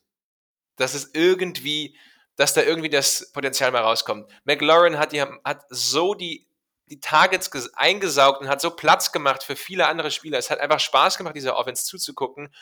[0.76, 1.96] dass es irgendwie,
[2.36, 4.30] dass da irgendwie das Potenzial mal rauskommt.
[4.44, 6.46] McLaurin hat, die, hat so die,
[6.86, 10.38] die Targets eingesaugt und hat so Platz gemacht für viele andere Spieler.
[10.38, 12.52] Es hat einfach Spaß gemacht, dieser Offense zuzugucken.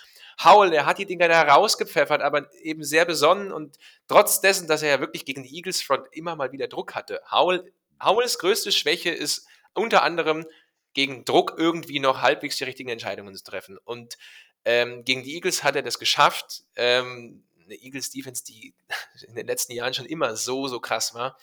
[0.45, 4.83] Howell, der hat die Dinger da rausgepfeffert, aber eben sehr besonnen und trotz dessen, dass
[4.83, 7.21] er ja wirklich gegen die Eagles Front immer mal wieder Druck hatte.
[7.31, 10.47] Howell, Howells größte Schwäche ist unter anderem
[10.95, 13.79] gegen Druck irgendwie noch halbwegs die richtigen Entscheidungen zu treffen.
[13.85, 14.19] Und
[14.65, 16.65] ähm, gegen die Eagles hat er das geschafft.
[16.77, 18.75] Ähm, eine Eagles Defense, die
[19.29, 21.39] in den letzten Jahren schon immer so, so krass war.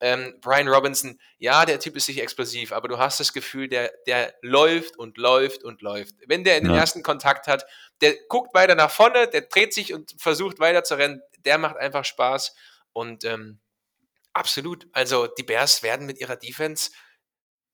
[0.00, 3.90] Ähm, Brian Robinson, ja, der Typ ist sicher explosiv, aber du hast das Gefühl, der,
[4.06, 6.14] der läuft und läuft und läuft.
[6.26, 6.80] Wenn der in den ja.
[6.80, 7.64] ersten Kontakt hat,
[8.00, 11.76] der guckt weiter nach vorne, der dreht sich und versucht weiter zu rennen, der macht
[11.78, 12.54] einfach Spaß.
[12.92, 13.58] Und ähm,
[14.38, 16.90] absolut, also die Bears werden mit ihrer Defense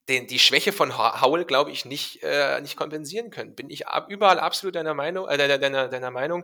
[0.07, 3.55] den, die Schwäche von Howell, glaube ich, nicht, äh, nicht kompensieren können.
[3.55, 6.43] Bin ich ab, überall absolut deiner Meinung, äh, deiner, deiner, deiner Meinung.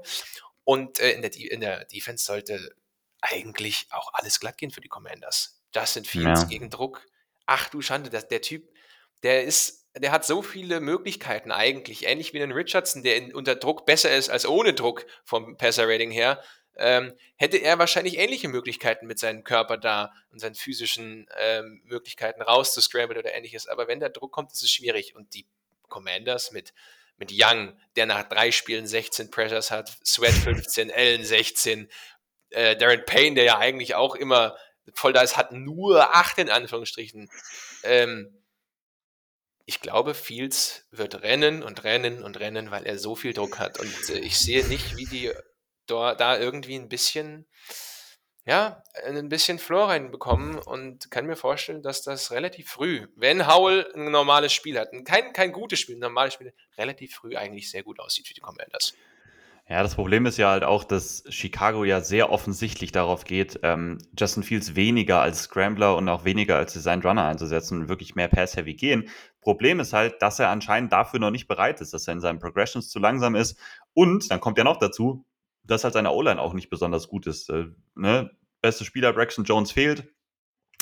[0.64, 2.74] Und äh, in, der, in der Defense sollte
[3.22, 5.62] eigentlich auch alles glatt gehen für die Commanders.
[5.76, 6.48] Justin Fields ja.
[6.48, 7.06] gegen Druck.
[7.46, 8.68] Ach du Schande, das, der Typ,
[9.22, 12.08] der ist, der hat so viele Möglichkeiten eigentlich.
[12.08, 16.10] Ähnlich wie den Richardson, der in, unter Druck besser ist als ohne Druck vom Passer-Rating
[16.10, 16.42] her
[16.78, 22.42] ähm, hätte er wahrscheinlich ähnliche Möglichkeiten mit seinem Körper da und seinen physischen ähm, Möglichkeiten
[22.42, 23.68] rauszuscramble oder ähnliches.
[23.68, 25.16] Aber wenn der Druck kommt, ist es schwierig.
[25.16, 25.46] Und die
[25.88, 26.74] Commanders mit,
[27.18, 31.90] mit Young, der nach drei Spielen 16 Pressures hat, Sweat 15, Allen 16,
[32.52, 34.58] äh, Darren Payne, der ja eigentlich auch immer
[34.94, 37.30] voll da ist, hat nur acht in Anführungsstrichen.
[37.84, 38.42] Ähm,
[39.66, 43.80] ich glaube, Fields wird rennen und rennen und rennen, weil er so viel Druck hat.
[43.80, 45.32] Und äh, ich sehe nicht, wie die
[45.86, 47.48] da, da irgendwie ein bisschen,
[48.46, 53.92] ja, ein bisschen Floor reinbekommen und kann mir vorstellen, dass das relativ früh, wenn Howell
[53.96, 57.84] ein normales Spiel hat, kein, kein gutes Spiel, ein normales Spiel, relativ früh eigentlich sehr
[57.84, 58.94] gut aussieht für die Commanders.
[59.72, 64.00] Ja, das Problem ist ja halt auch, dass Chicago ja sehr offensichtlich darauf geht, ähm,
[64.20, 68.28] Justin Fields weniger als Scrambler und auch weniger als Design Runner einzusetzen und wirklich mehr
[68.28, 69.10] Pass-Heavy gehen.
[69.40, 72.40] Problem ist halt, dass er anscheinend dafür noch nicht bereit ist, dass er in seinen
[72.40, 73.58] Progressions zu langsam ist.
[73.94, 75.26] Und dann kommt ja noch dazu,
[75.64, 77.50] dass halt seine O-Line auch nicht besonders gut ist.
[77.50, 78.32] Äh, ne?
[78.62, 80.08] Beste Spieler Braxton Jones fehlt.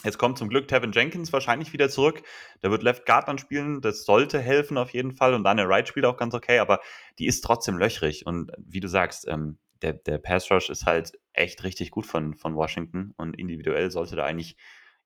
[0.04, 2.22] Jetzt kommt zum Glück Tevin Jenkins wahrscheinlich wieder zurück.
[2.64, 3.82] Der wird Left Guard dann spielen.
[3.82, 5.34] Das sollte helfen auf jeden Fall.
[5.34, 6.80] Und dann der Right spielt auch ganz okay, aber
[7.18, 8.26] die ist trotzdem löchrig.
[8.26, 12.34] Und wie du sagst, ähm, der, der Pass Rush ist halt echt richtig gut von,
[12.34, 13.14] von Washington.
[13.18, 14.56] Und individuell sollte da eigentlich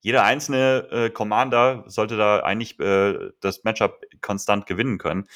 [0.02, 5.28] jeder einzelne äh, Commander sollte da eigentlich äh, das Matchup konstant gewinnen können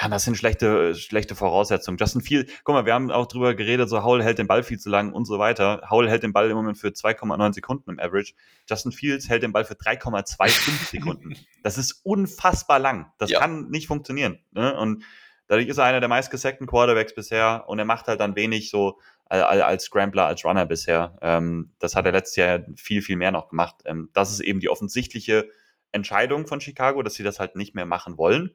[0.00, 1.98] ja, das sind schlechte, schlechte Voraussetzungen.
[1.98, 4.78] Justin Field, guck mal, wir haben auch drüber geredet, so Howell hält den Ball viel
[4.78, 5.82] zu lang und so weiter.
[5.90, 8.32] Howell hält den Ball im Moment für 2,9 Sekunden im Average.
[8.68, 11.36] Justin Fields hält den Ball für 3,25 Sekunden.
[11.62, 13.12] Das ist unfassbar lang.
[13.18, 13.40] Das ja.
[13.40, 14.38] kann nicht funktionieren.
[14.52, 14.74] Ne?
[14.78, 15.04] Und
[15.46, 18.98] dadurch ist er einer der meistgesackten Quarterbacks bisher und er macht halt dann wenig so
[19.28, 21.16] als Scrambler, als Runner bisher.
[21.22, 23.76] Ähm, das hat er letztes Jahr viel, viel mehr noch gemacht.
[23.86, 25.48] Ähm, das ist eben die offensichtliche
[25.90, 28.54] Entscheidung von Chicago, dass sie das halt nicht mehr machen wollen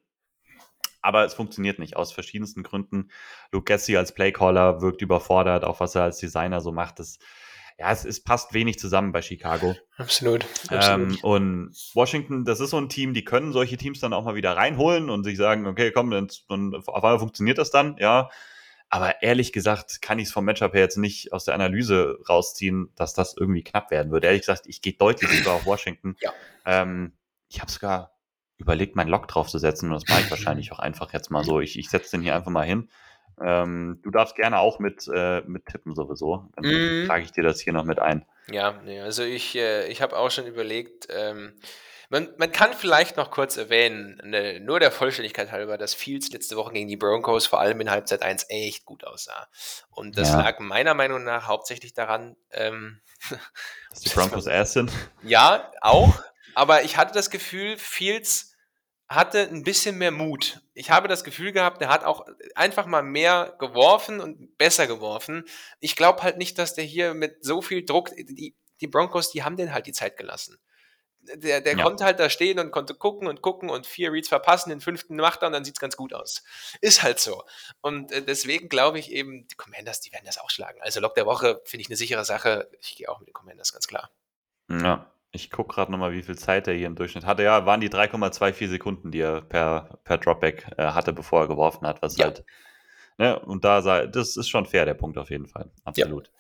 [1.02, 3.10] aber es funktioniert nicht aus verschiedensten Gründen.
[3.52, 7.00] Luke Gessi als Playcaller wirkt überfordert, auch was er als Designer so macht.
[7.00, 7.20] Das,
[7.78, 9.76] ja, es, es passt wenig zusammen bei Chicago.
[9.98, 10.46] Absolut.
[10.70, 11.12] absolut.
[11.12, 14.36] Ähm, und Washington, das ist so ein Team, die können solche Teams dann auch mal
[14.36, 18.30] wieder reinholen und sich sagen, okay, komm, dann, dann auf einmal funktioniert das dann, ja.
[18.90, 22.90] Aber ehrlich gesagt kann ich es vom Matchup her jetzt nicht aus der Analyse rausziehen,
[22.96, 24.28] dass das irgendwie knapp werden würde.
[24.28, 26.16] Ehrlich gesagt, ich gehe deutlich lieber auf Washington.
[26.22, 26.32] Ja.
[26.66, 27.12] Ähm,
[27.50, 28.17] ich habe sogar
[28.58, 29.90] überlegt, meinen Lock draufzusetzen.
[29.90, 31.60] Und das mache ich wahrscheinlich auch einfach jetzt mal so.
[31.60, 32.90] Ich, ich setze den hier einfach mal hin.
[33.40, 36.50] Ähm, du darfst gerne auch mit, äh, mit tippen sowieso.
[36.56, 37.06] Dann mm.
[37.08, 38.26] trage ich dir das hier noch mit ein.
[38.50, 41.54] Ja, nee, also ich, äh, ich habe auch schon überlegt, ähm,
[42.10, 46.56] Man, man kann vielleicht noch kurz erwähnen, ne, nur der Vollständigkeit halber, dass Fields letzte
[46.56, 49.50] Woche gegen die Broncos vor allem in Halbzeit 1 echt gut aussah.
[49.90, 50.42] Und das Ja.
[50.42, 53.02] lag meiner Meinung nach hauptsächlich daran, ähm,
[53.90, 54.90] Dass die Broncos ass sind.
[55.22, 56.18] ja, auch,
[56.56, 58.47] aber ich hatte das Gefühl, Fields
[59.10, 60.62] hatte ein bisschen mehr Mut.
[60.74, 65.46] Ich habe das Gefühl gehabt, er hat auch einfach mal mehr geworfen und besser geworfen.
[65.80, 69.44] Ich glaube halt nicht, dass der hier mit so viel Druck, die, die Broncos, die
[69.44, 70.58] haben den halt die Zeit gelassen.
[71.36, 71.84] Der, der Ja.
[71.84, 75.16] konnte halt da stehen und konnte gucken und gucken und vier Reads verpassen, den fünften
[75.18, 76.44] macht er und dann sieht's ganz gut aus.
[76.80, 77.44] Ist halt so.
[77.82, 80.82] Und äh, deswegen glaube ich eben, die Commanders, die werden das auch schlagen.
[80.82, 82.70] Also Lock der Woche finde ich eine sichere Sache.
[82.80, 84.10] Ich gehe auch mit den Commanders, ganz klar.
[84.70, 87.44] Ja, ich gucke gerade nochmal, wie viel Zeit er hier im Durchschnitt hatte.
[87.44, 91.86] Ja, waren die 3,24 Sekunden, die er per, per Dropback äh, hatte, bevor er geworfen
[91.86, 92.02] hat.
[92.02, 92.26] Was Ja.
[92.26, 92.44] halt,
[93.18, 95.72] ne, und da sei, das ist schon fair, der Punkt auf jeden Fall.
[95.84, 96.32] Absolut.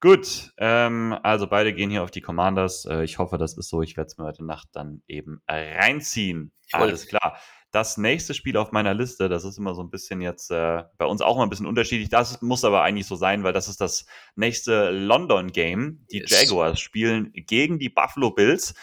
[0.00, 2.86] Gut, ähm, also beide gehen hier auf die Commanders.
[2.86, 3.82] Äh, ich hoffe, das ist so.
[3.82, 6.52] Ich werde es mir heute Nacht dann eben reinziehen.
[6.72, 6.88] Jawohl.
[6.88, 7.38] Alles klar.
[7.72, 11.04] Das nächste Spiel auf meiner Liste, das ist immer so ein bisschen jetzt äh, bei
[11.04, 12.08] uns auch mal ein bisschen unterschiedlich.
[12.08, 16.04] Das muss aber eigentlich so sein, weil das ist das nächste London-Game.
[16.10, 16.30] Die Yes.
[16.30, 18.74] Jaguars spielen gegen die Buffalo Bills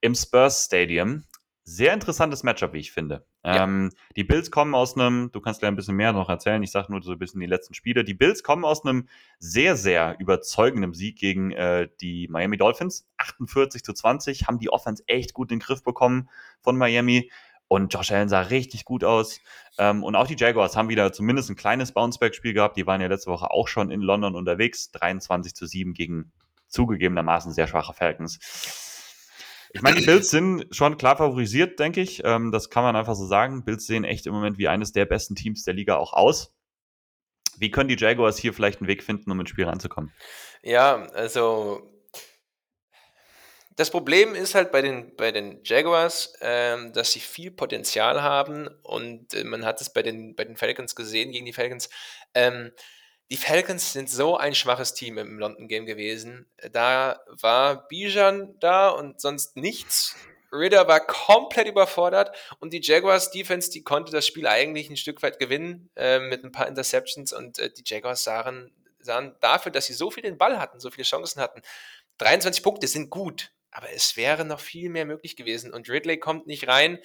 [0.00, 1.24] im Spurs Stadium.
[1.64, 3.26] Sehr interessantes Matchup, wie ich finde.
[3.44, 3.64] Ja.
[3.64, 6.70] Ähm, die Bills kommen aus einem, du kannst gleich ein bisschen mehr noch erzählen, ich
[6.70, 8.02] sage nur so ein bisschen die letzten Spiele.
[8.02, 13.06] Die Bills kommen aus einem sehr, sehr überzeugenden Sieg gegen äh, die Miami Dolphins.
[13.18, 16.28] 48 zu 20, haben die Offense echt gut in den Griff bekommen
[16.60, 17.30] von Miami.
[17.72, 19.38] Und Josh Allen sah richtig gut aus.
[19.78, 22.76] Ähm, und auch die Jaguars haben wieder zumindest ein kleines Bounceback-Spiel gehabt.
[22.76, 24.90] Die waren ja letzte Woche auch schon in London unterwegs.
[24.90, 26.32] 23 zu 7 gegen
[26.66, 28.40] zugegebenermaßen sehr schwache Falcons.
[29.72, 32.22] Ich meine, die Bills sind schon klar favorisiert, denke ich.
[32.24, 33.64] Ähm, das kann man einfach so sagen.
[33.64, 36.52] Bills sehen echt im Moment wie eines der besten Teams der Liga auch aus.
[37.56, 40.12] Wie können die Jaguars hier vielleicht einen Weg finden, um ins Spiel ranzukommen?
[40.64, 41.88] Ja, also
[43.76, 48.68] das Problem ist halt bei den, bei den Jaguars, ähm, dass sie viel Potenzial haben
[48.82, 51.88] und äh, man hat es bei den, bei den Falcons gesehen, gegen die Falcons.
[52.34, 52.72] Ähm,
[53.30, 56.50] die Falcons sind so ein schwaches Team im London Game gewesen.
[56.72, 60.16] Da war Bijan da und sonst nichts.
[60.52, 65.22] Ritter war komplett überfordert und die Jaguars Defense, die konnte das Spiel eigentlich ein Stück
[65.22, 69.86] weit gewinnen äh, mit ein paar Interceptions und äh, die Jaguars sahen, sahen dafür, dass
[69.86, 71.62] sie so viel den Ball hatten, so viele Chancen hatten.
[72.18, 76.46] 23 Punkte sind gut, aber es wäre noch viel mehr möglich gewesen und Ridley kommt
[76.46, 76.98] nicht rein.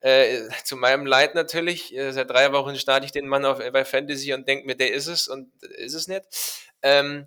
[0.00, 1.94] Äh, zu meinem Leid natürlich.
[1.94, 4.92] Äh, seit drei Wochen starte ich den Mann auf, bei Fantasy und denke mir, der
[4.92, 6.24] ist es und ist es nicht.
[6.82, 7.26] Ähm,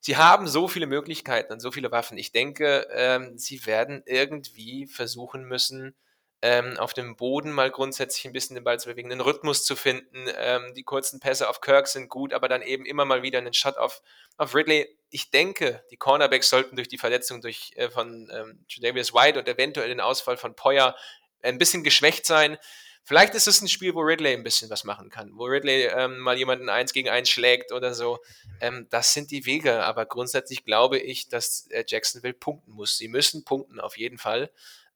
[0.00, 2.18] sie haben so viele Möglichkeiten und so viele Waffen.
[2.18, 5.94] Ich denke, ähm, sie werden irgendwie versuchen müssen,
[6.42, 9.76] ähm, auf dem Boden mal grundsätzlich ein bisschen den Ball zu bewegen, einen Rhythmus zu
[9.76, 10.26] finden.
[10.36, 13.54] Ähm, die kurzen Pässe auf Kirk sind gut, aber dann eben immer mal wieder einen
[13.54, 14.02] Shot auf,
[14.36, 14.88] auf Ridley.
[15.10, 19.48] Ich denke, die Cornerbacks sollten durch die Verletzung durch, äh, von ähm, Davis White und
[19.48, 20.96] eventuell den Ausfall von Poyer
[21.42, 22.58] ein bisschen geschwächt sein.
[23.04, 26.18] Vielleicht ist es ein Spiel, wo Ridley ein bisschen was machen kann, wo Ridley ähm,
[26.18, 28.18] mal jemanden eins gegen eins schlägt oder so.
[28.60, 32.96] Ähm, das sind die Wege, aber grundsätzlich glaube ich, dass äh, Jacksonville punkten muss.
[32.96, 34.50] Sie müssen punkten auf jeden Fall.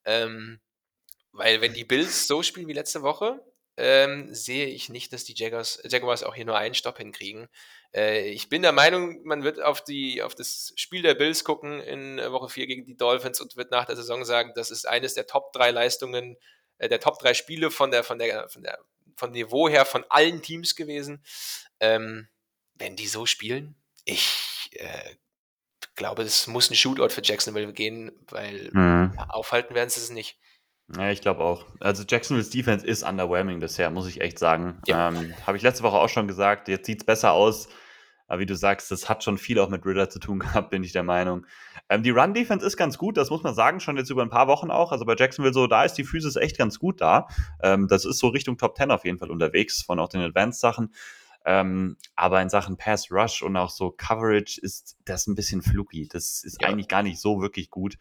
[0.05, 0.61] Ähm,
[1.37, 3.41] weil wenn die Bills so spielen wie letzte Woche,
[3.79, 7.49] ähm, sehe ich nicht, dass die Jaguars, Jaguars auch hier nur einen Stopp hinkriegen.
[7.95, 11.81] Äh, ich bin der Meinung, man wird auf, die, auf das Spiel der Bills gucken
[11.81, 14.87] in äh, Woche 4 gegen die Dolphins und wird nach der Saison sagen, das ist
[14.87, 16.39] eines der Top 3 Leistungen,
[16.79, 18.79] äh, der Top 3 Spiele von der, von der, von der,
[19.17, 21.23] von Niveau her von allen Teams gewesen.
[21.81, 22.29] Ähm,
[22.75, 25.17] wenn die so spielen, ich äh,
[25.97, 29.13] glaube, es muss ein Shootout für Jacksonville gehen, weil Mhm.
[29.17, 30.39] ja, aufhalten werden sie es nicht.
[30.95, 31.65] Ja, ich glaube auch.
[31.81, 34.79] Also Jacksonville's Defense ist underwhelming bisher, muss ich echt sagen.
[34.87, 35.09] Ja.
[35.09, 36.69] Ähm, Habe ich letzte Woche auch schon gesagt.
[36.69, 37.69] Jetzt sieht's besser aus.
[38.29, 40.83] Aber wie du sagst, das hat schon viel auch mit Ritter zu tun gehabt, bin
[40.85, 41.47] ich der Meinung.
[41.89, 44.49] Ähm, die Run-Defense ist ganz gut, das muss man sagen, schon jetzt über ein paar
[44.49, 44.91] Wochen auch.
[44.93, 47.29] Also bei Jacksonville so, da ist die Physis echt ganz gut da.
[47.63, 50.93] Ähm, das ist so Richtung Top 10 auf jeden Fall unterwegs, von auch den Advanced-Sachen.
[51.45, 56.09] Ähm, aber in Sachen Pass Rush und auch so Coverage ist das ein bisschen fluky.
[56.09, 56.69] Das ist Ja.
[56.69, 57.97] eigentlich gar nicht so wirklich gut.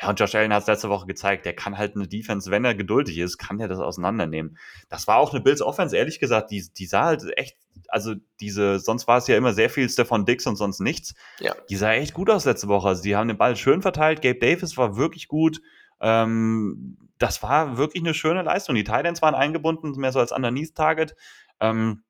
[0.00, 2.64] Ja, und Josh Allen hat es letzte Woche gezeigt, der kann halt eine Defense, wenn
[2.64, 4.56] er geduldig ist, kann der das auseinandernehmen.
[4.88, 7.56] Das war auch eine Bills Offense, ehrlich gesagt, die, die sah halt echt,
[7.88, 11.14] also diese, sonst war es ja immer sehr viel Stefan Dix und sonst nichts.
[11.40, 11.54] Ja.
[11.68, 12.88] Die sah echt gut aus letzte Woche.
[12.88, 14.22] Also die haben den Ball schön verteilt.
[14.22, 15.60] Gabe Davis war wirklich gut.
[16.00, 18.74] Ähm, das war wirklich eine schöne Leistung.
[18.74, 21.16] Die Titans waren eingebunden, mehr so als Underneath-Target.
[21.60, 22.04] Ähm,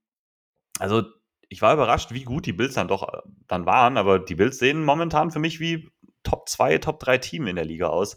[0.78, 1.04] also
[1.48, 4.58] ich war überrascht, wie gut die Bills dann doch äh, dann waren, aber die Bills
[4.58, 5.90] sehen momentan für mich wie
[6.22, 8.16] Top 2, Top 3 Team in der Liga aus.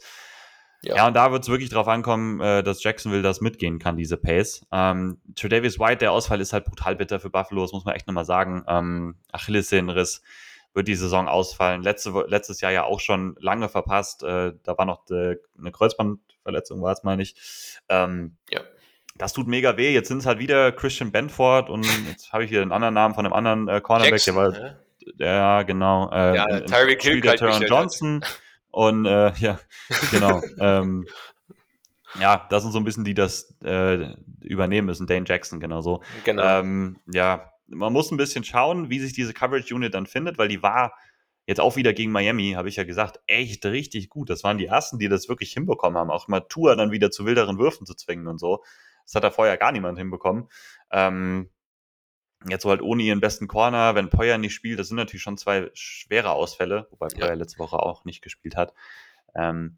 [0.83, 1.07] Ja, Ja.
[1.07, 4.65] und da wird es wirklich drauf ankommen, äh, dass Jacksonville das mitgehen kann, diese Pace.
[4.71, 8.07] Ähm, Tredavious White, der Ausfall ist halt brutal bitter für Buffalo, das muss man echt
[8.07, 8.63] nochmal sagen.
[8.67, 10.21] Ähm, Achillessehnenriss
[10.73, 11.83] wird die Saison ausfallen.
[11.83, 14.23] Letzte, letztes Jahr ja auch schon lange verpasst.
[14.23, 17.35] Äh, da war noch de, eine Kreuzband, Verletzung war es, meine ich.
[17.89, 18.61] Ähm, Ja.
[19.17, 19.93] Das tut mega weh.
[19.93, 23.13] Jetzt sind es halt wieder Christian Benford und jetzt habe ich hier einen anderen Namen
[23.13, 24.79] von einem anderen äh, Cornerback, Jackson, der war ne?
[25.17, 26.09] Ja, genau.
[26.11, 27.69] Äh, Ja, Tyreek Hill der hat.
[27.69, 28.23] Johnson
[28.71, 29.59] und äh, ja,
[30.11, 30.41] genau.
[30.59, 31.07] ähm,
[32.19, 35.07] ja, das sind so ein bisschen die, die das äh, übernehmen müssen.
[35.07, 36.01] Dane Jackson, genau so.
[36.23, 36.43] Genau.
[36.43, 40.47] Ähm, ja, man muss ein bisschen schauen, wie sich diese Coverage Unit dann findet, weil
[40.47, 40.93] die war
[41.47, 44.29] jetzt auch wieder gegen Miami, habe ich ja gesagt, echt richtig gut.
[44.29, 47.25] Das waren die ersten, die das wirklich hinbekommen haben, auch mal Tour dann wieder zu
[47.25, 48.63] wilderen Würfen zu zwingen und so.
[49.05, 50.47] Das hat da vorher gar niemand hinbekommen.
[50.91, 51.49] Ähm,
[52.47, 55.38] jetzt so halt ohne ihren besten Corner, wenn Poyer nicht spielt, das sind natürlich schon
[55.38, 57.25] zwei schwere Ausfälle, wobei Ja.
[57.25, 58.73] Poyer letzte Woche auch nicht gespielt hat.
[59.36, 59.77] Ähm,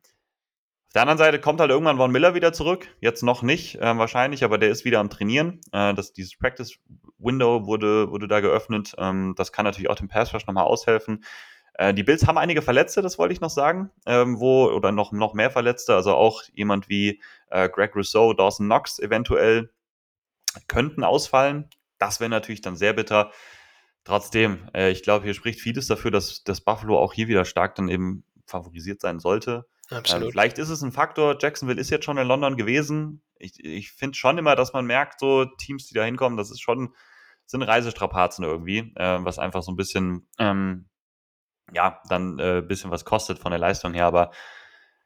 [0.87, 2.87] auf der anderen Seite kommt halt irgendwann Von Miller wieder zurück.
[2.99, 5.59] Jetzt noch nicht, äh, wahrscheinlich, aber der ist wieder am Trainieren.
[5.71, 6.77] Äh, das, dieses Practice
[7.17, 8.93] Window wurde, wurde da geöffnet.
[8.99, 11.23] Ähm, das kann natürlich auch dem Pass Rush nochmal aushelfen.
[11.73, 15.11] Äh, die Bills haben einige Verletzte, das wollte ich noch sagen, ähm, wo, oder noch,
[15.11, 19.71] noch mehr Verletzte, also auch jemand wie äh, Greg Rousseau, Dawson Knox eventuell
[20.67, 21.69] könnten ausfallen.
[21.97, 23.31] Das wäre natürlich dann sehr bitter.
[24.03, 27.75] Trotzdem, äh, ich glaube, hier spricht vieles dafür, dass das Buffalo auch hier wieder stark
[27.75, 29.65] dann eben favorisiert sein sollte.
[29.91, 30.31] Ähm, Absolut.
[30.31, 31.37] vielleicht ist es ein Faktor.
[31.39, 33.21] Jacksonville ist jetzt schon in London gewesen.
[33.37, 36.61] Ich, ich finde schon immer, dass man merkt, so Teams, die da hinkommen, das ist
[36.61, 36.93] schon,
[37.45, 40.89] sind Reisestrapazen irgendwie, äh, was einfach so ein bisschen, ähm,
[41.73, 44.05] ja, dann äh, ein bisschen was kostet von der Leistung her.
[44.05, 44.31] Aber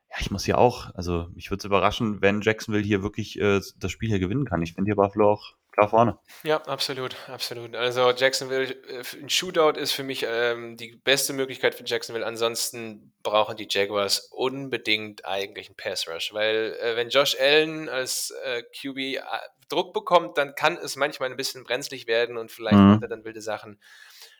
[0.10, 3.62] ja, ich muss hier auch, also mich würde es überraschen, wenn Jacksonville hier wirklich äh,
[3.78, 4.62] das Spiel hier gewinnen kann.
[4.62, 6.20] Ich finde hier Buffalo auch klar vorne.
[6.44, 7.76] Ja, absolut, absolut.
[7.76, 12.26] Also Jacksonville, äh, ein Shootout ist für mich ähm, die beste Möglichkeit für Jacksonville.
[12.26, 18.32] Ansonsten brauchen die Jaguars unbedingt eigentlich einen Pass Rush, weil äh, wenn Josh Allen als
[18.44, 19.22] äh, QB äh,
[19.70, 22.92] Druck bekommt, dann kann es manchmal ein bisschen brenzlig werden und vielleicht Mhm.
[22.94, 23.80] macht er dann wilde Sachen.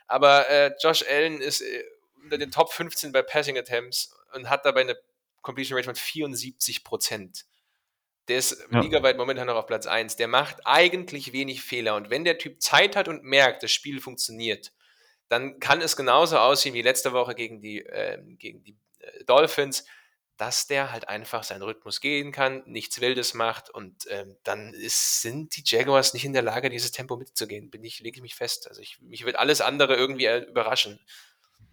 [0.08, 1.84] Aber äh, Josh Allen ist äh,
[2.24, 4.98] unter den Top 15 bei Passing Attempts und hat dabei eine
[5.42, 7.46] Completion Rate von 74 Prozent.
[8.28, 8.80] Der ist Ja.
[8.82, 10.16] ligaweit momentan noch auf Platz 1.
[10.18, 11.96] Der macht eigentlich wenig Fehler.
[11.96, 14.74] Und wenn der Typ Zeit hat und merkt, das Spiel funktioniert,
[15.30, 19.86] dann kann es genauso aussehen wie letzte Woche gegen die, ähm, gegen die äh, Dolphins,
[20.38, 25.22] dass der halt einfach seinen Rhythmus gehen kann, nichts Wildes macht und ähm, dann ist,
[25.24, 27.72] sind die Jaguars nicht in der Lage, dieses Tempo mitzugehen.
[27.72, 28.68] Bin ich, lege ich mich fest.
[28.68, 31.00] Also ich, mich wird alles andere irgendwie äh, überraschen.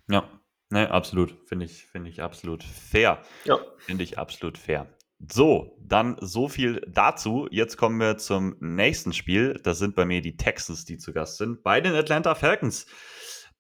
[0.09, 0.29] Ja,
[0.71, 1.37] ne, absolut.
[1.47, 3.23] Finde ich, finde ich absolut fair.
[3.45, 3.59] Ja.
[3.79, 4.87] Finde ich absolut fair.
[5.33, 7.47] So, dann so viel dazu.
[7.51, 9.61] Jetzt kommen wir zum nächsten Spiel.
[9.63, 12.87] Das sind bei mir die Texans, die zu Gast sind, bei den Atlanta Falcons.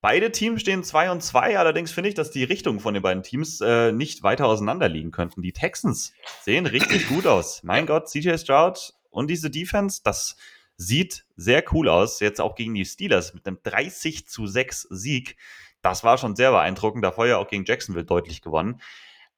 [0.00, 3.22] Beide Teams stehen 2 und 2, allerdings finde ich, dass die Richtungen von den beiden
[3.22, 5.40] Teams äh, nicht weiter auseinander liegen könnten.
[5.40, 7.62] Die Texans sehen richtig gut aus.
[7.62, 10.36] Mein Gott, CJ Stroud und diese Defense, das
[10.76, 12.20] sieht sehr cool aus.
[12.20, 15.36] Jetzt auch gegen die Steelers mit einem 30 zu 6 Sieg.
[15.80, 17.02] Das war schon sehr beeindruckend.
[17.02, 18.82] Davor ja auch gegen Jacksonville deutlich gewonnen.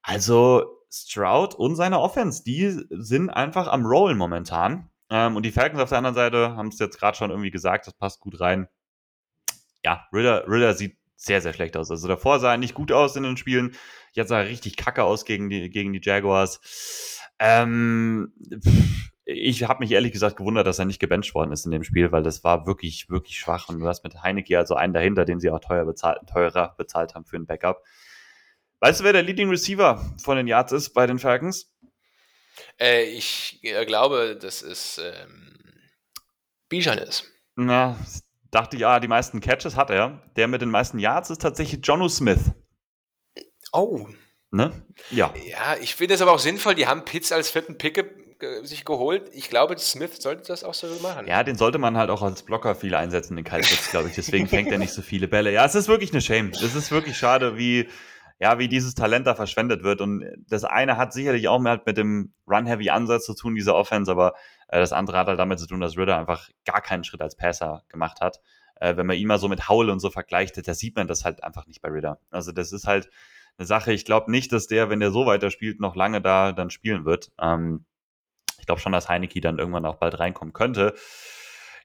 [0.02, 4.90] Also Stroud und seine Offense, die sind einfach am Rollen momentan.
[5.10, 7.86] Ähm, und die Falcons auf der anderen Seite haben es jetzt gerade schon irgendwie gesagt,
[7.86, 8.68] das passt gut rein.
[9.84, 11.90] Ja, Ritter, Ritter sieht sehr, sehr schlecht aus.
[11.90, 13.74] Also davor sah er nicht gut aus in den Spielen.
[14.12, 17.20] Jetzt sah er richtig kacke aus gegen die, gegen die Jaguars.
[17.38, 18.32] Ähm,
[19.24, 22.12] ich habe mich ehrlich gesagt gewundert, dass er nicht gebencht worden ist in dem Spiel,
[22.12, 23.68] weil das war wirklich, wirklich schwach.
[23.68, 27.14] Und du hast mit Heineke also einen dahinter, den sie auch teuer bezahlt, teurer bezahlt
[27.14, 27.82] haben für ein Backup.
[28.80, 31.72] Weißt du, wer der Leading Receiver von den Yards ist bei den Falcons?
[32.78, 35.58] Äh, ich äh, glaube, dass es ähm,
[36.68, 37.24] Bijan ist.
[37.54, 37.98] Na,
[38.50, 40.22] dachte ich, ja, die meisten Catches hat er.
[40.36, 42.52] Der mit den meisten Yards ist tatsächlich Jonu Smith.
[43.72, 44.06] Oh,
[44.56, 44.72] Ne?
[45.10, 45.34] Ja.
[45.50, 46.74] Ja, ich finde es aber auch sinnvoll.
[46.74, 48.04] Die haben Pitts als vierten Pick
[48.62, 49.30] sich geholt.
[49.32, 51.26] Ich glaube, Smith sollte das auch so machen.
[51.26, 54.14] Ja, den sollte man halt auch als Blocker viel einsetzen, den Kyle glaube ich.
[54.14, 55.52] Deswegen fängt er nicht so viele Bälle.
[55.52, 56.50] Ja, es ist wirklich eine Shame.
[56.50, 57.88] Es ist wirklich schade, wie,
[58.38, 60.00] ja, wie dieses Talent da verschwendet wird.
[60.00, 64.34] Und das eine hat sicherlich auch mehr mit dem Run-Heavy-Ansatz zu tun, dieser Offense, aber
[64.68, 67.36] äh, das andere hat halt damit zu tun, dass Ritter einfach gar keinen Schritt als
[67.36, 68.40] Passer gemacht hat.
[68.76, 71.24] Äh, wenn man ihn mal so mit Howell und so vergleicht, da sieht man das
[71.24, 72.20] halt einfach nicht bei Ritter.
[72.30, 73.08] Also das ist halt
[73.58, 73.92] eine Sache.
[73.92, 77.32] Ich glaube nicht, dass der, wenn der so weiterspielt, noch lange da dann spielen wird.
[77.40, 77.86] Ähm,
[78.58, 80.94] ich glaube schon, dass Heineke dann irgendwann auch bald reinkommen könnte.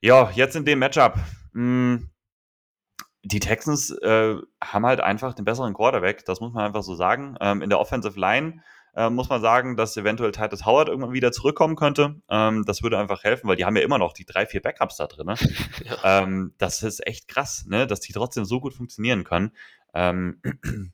[0.01, 1.15] Ja, jetzt in dem Matchup.
[1.53, 2.01] Mh,
[3.23, 7.35] die Texans äh, haben halt einfach den besseren Quarterback, das muss man einfach so sagen.
[7.39, 8.61] Ähm, in der Offensive Line
[8.95, 12.21] äh, muss man sagen, dass eventuell Titus Howard irgendwann wieder zurückkommen könnte.
[12.29, 14.97] Ähm, das würde einfach helfen, weil die haben ja immer noch die drei, vier Backups
[14.97, 15.27] da drin.
[15.27, 15.35] Ne?
[15.83, 16.23] Ja.
[16.23, 17.87] Ähm, das ist echt krass, ne?
[17.87, 19.51] dass die trotzdem so gut funktionieren können.
[19.93, 20.41] Ähm,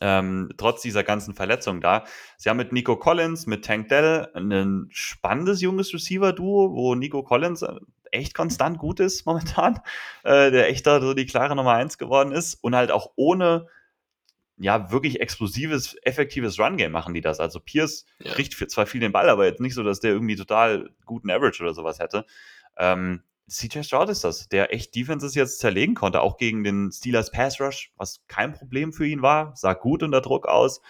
[0.00, 2.04] ähm, trotz dieser ganzen Verletzungen da.
[2.36, 7.62] Sie haben mit Nico Collins, mit Tank Dell ein spannendes junges Receiver-Duo, wo Nico Collins
[7.62, 7.74] äh,
[8.14, 9.80] echt konstant gut ist momentan,
[10.24, 13.66] äh, der echt da so die klare Nummer eins geworden ist und halt auch ohne
[14.56, 17.40] ja, wirklich explosives, effektives Run-Game machen die das.
[17.40, 18.32] Also Pierce Ja.
[18.34, 21.28] kriegt für- zwar viel den Ball, aber jetzt nicht so, dass der irgendwie total guten
[21.30, 22.24] Average oder sowas hätte.
[22.76, 27.30] Ähm, CJ Stroud ist das, der echt Defenses jetzt zerlegen konnte, auch gegen den Steelers
[27.32, 30.80] Pass Rush, was kein Problem für ihn war, sah gut unter Druck aus.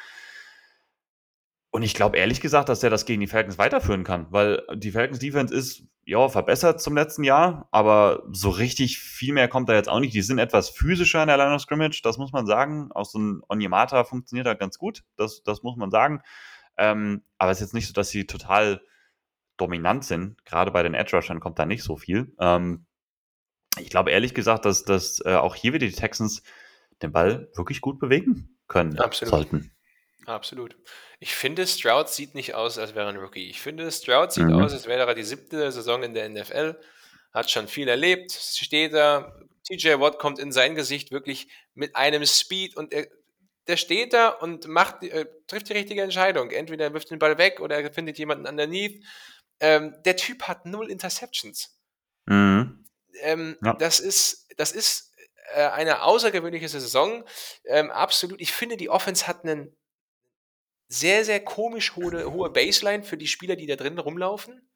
[1.74, 4.92] Und ich glaube ehrlich gesagt, dass er das gegen die Falcons weiterführen kann, weil die
[4.92, 9.74] Falcons Defense ist ja verbessert zum letzten Jahr, aber so richtig viel mehr kommt da
[9.74, 10.14] jetzt auch nicht.
[10.14, 12.92] Die sind etwas physischer in der Line of Scrimmage, das muss man sagen.
[12.92, 16.22] Auch so ein Onyemata funktioniert da ganz gut, das, das muss man sagen.
[16.76, 18.80] Ähm, aber es ist jetzt nicht so, dass sie total
[19.56, 20.44] dominant sind.
[20.44, 22.36] Gerade bei den Edge Rushern kommt da nicht so viel.
[22.38, 22.86] Ähm,
[23.80, 26.44] ich glaube ehrlich gesagt, dass, dass äh, auch hier wieder die Texans
[27.02, 29.30] den Ball wirklich gut bewegen können Absolut.
[29.30, 29.74] sollten.
[30.26, 30.76] Absolut.
[31.20, 33.48] Ich finde, Stroud sieht nicht aus, als wäre er ein Rookie.
[33.50, 34.62] Ich finde, Stroud sieht Mhm.
[34.62, 36.80] aus, als wäre er die siebte Saison in der NFL,
[37.32, 39.34] hat schon viel erlebt, steht da.
[39.66, 43.06] TJ Watt kommt in sein Gesicht wirklich mit einem Speed und er,
[43.66, 46.50] der steht da und macht, äh, trifft die richtige Entscheidung.
[46.50, 49.02] Entweder er wirft den Ball weg oder er findet jemanden underneath.
[49.60, 51.78] Ähm, der Typ hat null Interceptions.
[52.26, 52.84] Mhm.
[53.20, 53.72] Ähm, Ja.
[53.74, 55.12] Das ist, das ist
[55.54, 57.24] äh, eine außergewöhnliche Saison.
[57.64, 58.40] Ähm, absolut.
[58.40, 59.74] Ich finde, die Offense hat einen
[60.88, 64.68] sehr, sehr komisch hohe, hohe Baseline für die Spieler, die da drin rumlaufen.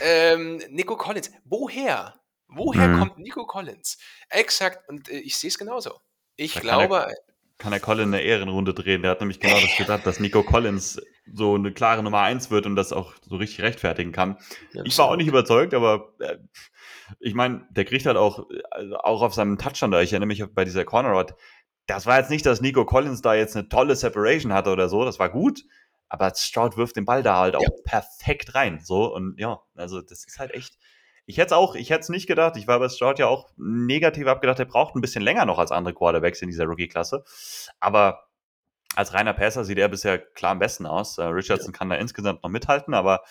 [0.00, 1.30] ähm, Nico Collins.
[1.44, 2.14] Woher?
[2.48, 2.98] Woher Mhm.
[2.98, 3.98] kommt Nico Collins?
[4.28, 4.88] Exakt.
[4.88, 6.00] Und äh, ich sehe es genauso.
[6.36, 7.14] Ich Da kann er- glaube,
[7.58, 9.02] kann der Colin eine Ehrenrunde drehen.
[9.02, 11.00] Der hat nämlich genau das gedacht, dass Nico Collins
[11.32, 14.36] so eine klare Nummer eins wird und das auch so richtig rechtfertigen kann.
[14.84, 16.38] Ich war auch nicht überzeugt, aber äh,
[17.20, 20.44] ich meine, der kriegt halt auch, also auch auf seinem Touchdown da, ich erinnere mich
[20.52, 21.34] bei dieser Corner Rod,
[21.86, 25.04] das war jetzt nicht, dass Nico Collins da jetzt eine tolle Separation hatte oder so,
[25.04, 25.64] das war gut,
[26.08, 27.68] aber Stroud wirft den Ball da halt auch Ja.
[27.84, 30.78] perfekt rein, so und ja, also das ist halt echt,
[31.26, 33.50] ich hätte es auch, ich hätte es nicht gedacht, ich war bei Stroud ja auch
[33.56, 37.24] negativ abgedacht, der braucht ein bisschen länger noch als andere Quarterbacks in dieser Rookie-Klasse,
[37.80, 38.26] aber
[38.94, 41.16] als reiner Passer sieht er bisher klar am besten aus.
[41.16, 43.22] Äh, Richardson kann da insgesamt noch mithalten, aber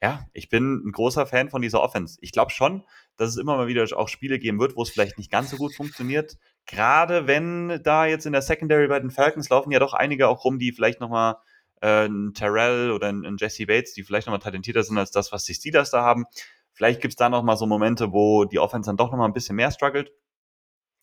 [0.00, 2.16] ja, ich bin ein großer Fan von dieser Offense.
[2.22, 2.84] Ich glaube schon,
[3.16, 5.56] dass es immer mal wieder auch Spiele geben wird, wo es vielleicht nicht ganz so
[5.56, 6.38] gut funktioniert.
[6.70, 10.44] Gerade wenn da jetzt in der Secondary bei den Falcons laufen ja doch einige auch
[10.44, 11.36] rum, die vielleicht nochmal
[11.80, 15.32] äh, ein Terrell oder ein, ein Jesse Bates, die vielleicht nochmal talentierter sind als das,
[15.32, 16.26] was die Steelers da haben.
[16.72, 19.56] Vielleicht gibt es da nochmal so Momente, wo die Offense dann doch nochmal ein bisschen
[19.56, 20.12] mehr struggelt.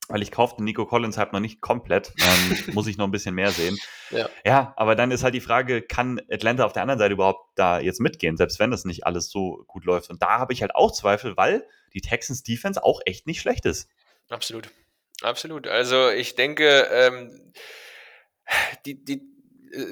[0.08, 2.14] Weil ich kaufte Nico Collins halt noch nicht komplett.
[2.18, 3.78] Ähm, muss ich noch ein bisschen mehr sehen.
[4.10, 4.30] Ja.
[4.46, 7.82] ja, aber dann ist halt die Frage, kann Atlanta auf der anderen Seite überhaupt da
[7.82, 10.10] jetzt mitgehen, selbst wenn das nicht alles so gut läuft?
[10.10, 13.66] Und da habe ich halt auch Zweifel, weil die Texans Defense auch echt nicht schlecht
[13.66, 13.90] ist.
[14.30, 14.70] Absolut.
[15.22, 15.68] Absolut.
[15.68, 17.54] Also ich denke, ähm,
[18.86, 19.22] die, die,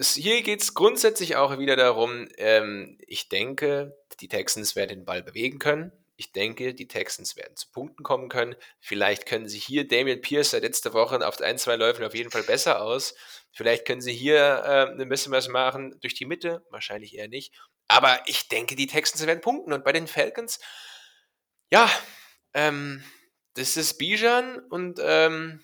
[0.02, 5.24] hier geht es grundsätzlich auch wieder darum, ähm, ich denke, die Texans werden den Ball
[5.24, 5.92] bewegen können.
[6.18, 8.56] Ich denke, die Texans werden zu Punkten kommen können.
[8.80, 12.32] Vielleicht können sie hier, Damian Pierce seit letzter Woche auf ein, zwei Läufen auf jeden
[12.32, 13.16] Fall besser aus.
[13.52, 17.54] Vielleicht können sie hier äh, ein bisschen was machen durch die Mitte, wahrscheinlich eher nicht.
[17.90, 19.74] Aber ich denke, die Texans werden punkten.
[19.74, 20.60] Und bei den Falcons,
[21.70, 21.90] ja,
[22.54, 23.04] ähm,
[23.56, 25.64] das ist Bijan und ähm,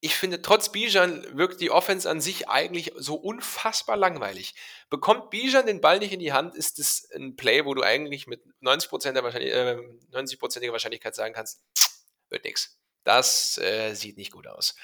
[0.00, 4.54] ich finde, trotz Bijan wirkt die Offense an sich eigentlich so unfassbar langweilig.
[4.90, 8.26] Bekommt Bijan den Ball nicht in die Hand, ist es ein Play, wo du eigentlich
[8.26, 9.78] mit 90%, der Wahrscheinlich äh,
[10.12, 11.64] 90%iger Wahrscheinlichkeit sagen kannst,
[12.28, 12.78] wird nix.
[13.04, 14.76] Das äh, sieht nicht gut aus.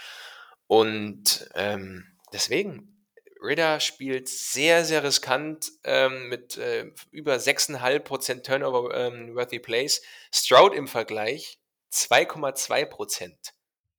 [0.66, 3.06] Und ähm, deswegen,
[3.42, 10.02] Ridder spielt sehr, sehr riskant ähm, mit äh, über 6,5% Turnover-worthy Plays.
[10.32, 11.61] Stroud im Vergleich
[11.92, 13.52] 2,2%.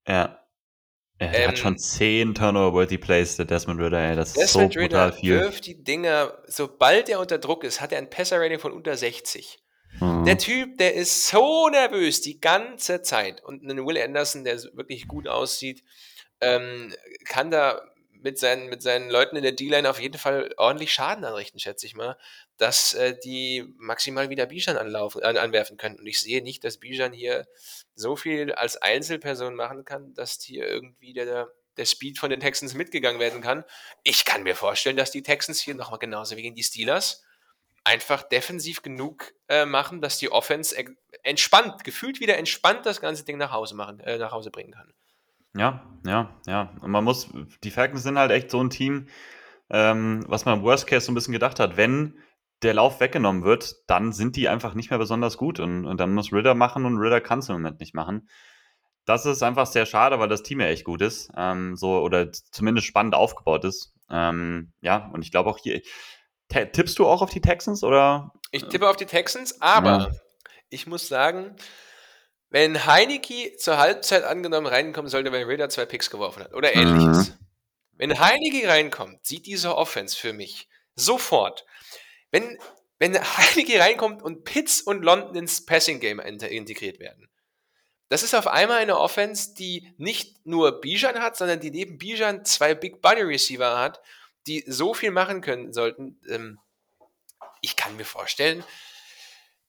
[0.08, 0.40] Ja.
[1.20, 4.16] Er Ähm, hat schon 10 Turnover-worthy Plays, der Desmond Ritter, ey.
[4.16, 5.40] Das ist Desmond so Ridder brutal viel.
[5.40, 9.60] wirft die Dinger, sobald er unter Druck ist, hat er ein Passer-Rating von unter 60.
[10.00, 10.26] Mhm.
[10.26, 13.44] Der Typ, der ist so nervös die ganze Zeit.
[13.44, 15.84] Und ein Will Anderson, der wirklich gut aussieht,
[16.42, 16.94] ähm,
[17.26, 17.82] kann da
[18.24, 21.86] mit seinen, mit seinen Leuten in der D-Line auf jeden Fall ordentlich Schaden anrichten, schätze
[21.86, 22.18] ich mal,
[22.58, 26.00] dass äh, die maximal wieder Bijan anlaufen, an, anwerfen können.
[26.00, 27.48] Und ich sehe nicht, dass Bijan hier
[27.96, 32.74] so viel als Einzelperson machen kann, dass hier irgendwie der, der Speed von den Texans
[32.74, 33.64] mitgegangen werden kann.
[34.04, 37.24] Ich kann mir vorstellen, dass die Texans hier nochmal genauso wie gegen die Steelers
[37.84, 40.76] einfach defensiv genug äh, machen, dass die Offense
[41.24, 44.94] entspannt, gefühlt wieder entspannt das ganze Ding nach Hause machen, äh, nach Hause bringen kann.
[45.56, 46.74] Ja, ja, ja.
[46.82, 47.30] Und man muss,
[47.64, 49.08] die Falcons sind halt echt so ein Team,
[49.70, 51.78] ähm, was man im Worst Case so ein bisschen gedacht hat.
[51.78, 52.18] Wenn
[52.64, 55.60] der Lauf weggenommen wird, dann sind die einfach nicht mehr besonders gut.
[55.60, 58.30] Und, und dann muss Ritter machen und Ritter kann es im Moment nicht machen.
[59.06, 61.30] Das ist einfach sehr schade, weil das Team ja echt gut ist.
[61.36, 63.94] Ähm, so, oder zumindest spannend aufgebaut ist.
[64.10, 65.82] Ähm, ja, und ich glaube auch hier.
[66.50, 68.32] Tippst du auch auf die Texans oder?
[68.52, 70.12] Ich tippe auf die Texans, aber Ja.
[70.70, 71.56] ich muss sagen,
[72.50, 77.32] wenn Heineke zur Halbzeit angenommen reinkommen sollte, wenn Ritter zwei Picks geworfen hat oder ähnliches,
[77.32, 77.36] Mhm.
[77.96, 81.66] Wenn Heineke reinkommt, sieht diese Offense für mich sofort,
[82.34, 82.58] wenn,
[83.00, 87.30] wenn Heineke reinkommt und Pitts und London ins Passing Game integriert werden.
[88.10, 92.44] Das ist auf einmal eine Offense, die nicht nur Bijan hat, sondern die neben Bijan
[92.44, 94.02] zwei Big Body Receiver hat,
[94.46, 96.20] die so viel machen können sollten.
[96.30, 96.60] Ähm,
[97.62, 98.64] ich kann mir vorstellen,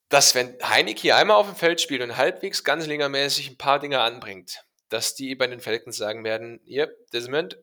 [0.09, 4.01] dass wenn Heineke einmal auf dem Feld spielt und halbwegs ganz längermäßig ein paar Dinge
[4.01, 7.59] anbringt, dass die bei den Falcons sagen werden, hier, Desmond,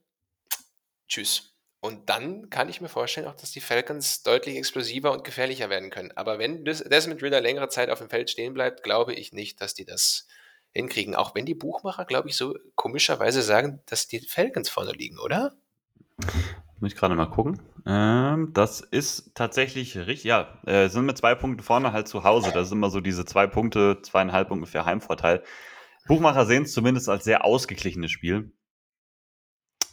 [1.08, 1.51] tschüss.
[1.82, 5.90] Und dann kann ich mir vorstellen auch, dass die Falcons deutlich explosiver und gefährlicher werden
[5.90, 6.12] können.
[6.16, 9.74] Aber wenn Desmond Ritter längere Zeit auf dem Feld stehen bleibt, glaube ich nicht, dass
[9.74, 10.28] die das
[10.74, 11.16] hinkriegen.
[11.16, 15.54] Auch wenn die Buchmacher, glaube ich, so komischerweise sagen, dass die Falcons vorne liegen, oder?
[16.80, 17.60] Muss ich gerade mal gucken.
[17.88, 20.24] Ähm, das ist tatsächlich richtig.
[20.26, 22.52] Ja, äh, sind mit zwei Punkten vorne halt zu Hause.
[22.54, 25.44] Das ist immer so diese zwei Punkte, zweieinhalb ungefähr Heimvorteil.
[26.08, 28.52] Buchmacher sehen es zumindest als sehr ausgeglichenes Spiel.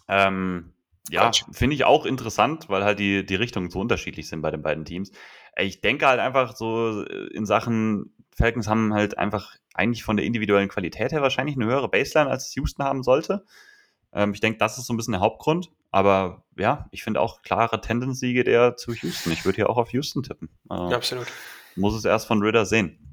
[0.06, 0.74] Ähm,
[1.10, 4.62] ja, finde ich auch interessant, weil halt die, die Richtungen so unterschiedlich sind bei den
[4.62, 5.10] beiden Teams.
[5.56, 10.24] Ich denke halt einfach so äh, in Sachen Falcons haben halt einfach eigentlich von der
[10.24, 13.44] individuellen Qualität her wahrscheinlich eine höhere Baseline, als Houston haben sollte.
[14.12, 15.70] Ähm, ich denke, das ist so ein bisschen der Hauptgrund.
[15.90, 19.32] Aber ja, ich finde auch klare Tendency geht eher zu Houston.
[19.32, 20.48] Ich würde hier auch auf Houston tippen.
[20.70, 21.26] Äh, ja, absolut.
[21.76, 23.07] Muss es erst von Ritter sehen.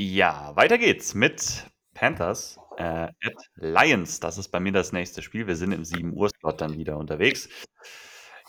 [0.00, 4.20] Ja, weiter geht's mit Panthers äh, at Lions.
[4.20, 5.48] Das ist bei mir das nächste Spiel.
[5.48, 7.48] Wir sind im 7 Uhr Slot dann wieder unterwegs.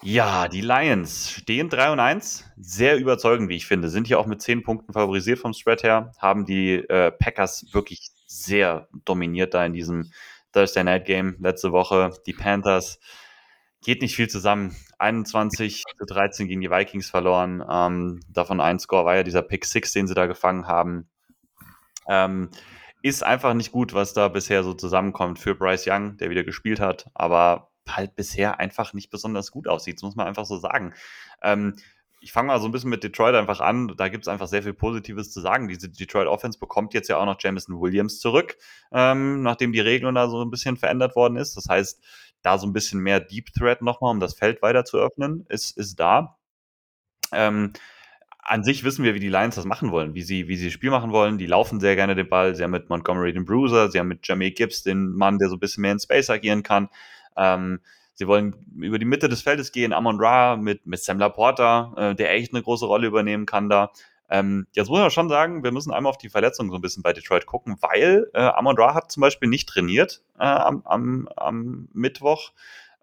[0.04, 2.46] Ja, die Lions stehen 3 und 1.
[2.58, 3.90] Sehr überzeugend, wie ich finde.
[3.90, 6.12] Sind hier auch mit 10 Punkten favorisiert vom Spread her.
[6.20, 10.12] Haben die äh, Packers wirklich sehr dominiert da in diesem
[10.54, 12.12] Thursday Night Game letzte Woche.
[12.28, 13.00] Die Panthers
[13.82, 14.76] geht nicht viel zusammen.
[15.00, 17.64] 21 zu 13 gegen die Vikings verloren.
[17.68, 21.10] Ähm, davon ein Score war ja dieser Pick 6, den sie da gefangen haben.
[22.10, 22.50] Ähm,
[23.02, 26.82] ist einfach nicht gut, was da bisher so zusammenkommt für Bryce Young, der wieder gespielt
[26.82, 27.10] hat.
[27.14, 29.98] Aber halt bisher einfach nicht besonders gut aussieht.
[29.98, 30.94] Das muss man einfach so sagen.
[31.42, 31.76] Ähm,
[32.22, 33.94] ich fange mal so ein bisschen mit Detroit einfach an.
[33.96, 35.70] Da gibt es einfach sehr viel Positives zu sagen.
[35.70, 38.58] Diese Detroit Offense bekommt jetzt ja auch noch Jamison Williams zurück,
[38.92, 41.56] ähm, nachdem die Regelung da so ein bisschen verändert worden ist.
[41.56, 42.04] Das heißt,
[42.42, 45.78] da so ein bisschen mehr Deep Threat nochmal, um das Feld weiter zu öffnen, ist,
[45.78, 46.38] ist da.
[47.32, 47.74] Ähm,
[48.50, 50.74] an sich wissen wir, wie die Lions das machen wollen, wie sie, wie sie das
[50.74, 51.38] Spiel machen wollen.
[51.38, 52.56] Die laufen sehr gerne den Ball.
[52.56, 55.56] Sie haben mit Montgomery den Bruiser, sie haben mit Jamie Gibbs den Mann, der so
[55.56, 56.90] ein bisschen mehr in Space agieren kann.
[57.38, 57.80] Ähm,
[58.16, 62.16] sie wollen über die Mitte des Feldes gehen, Amon Ra mit, mit Sam Laporta, äh,
[62.16, 63.92] der echt eine große Rolle übernehmen kann da.
[64.32, 67.04] Ähm, jetzt muss man schon sagen, wir müssen einmal auf die Verletzung so ein bisschen
[67.04, 71.30] bei Detroit gucken, weil äh, Amon Ra hat zum Beispiel nicht trainiert äh, am, am,
[71.36, 72.52] am Mittwoch.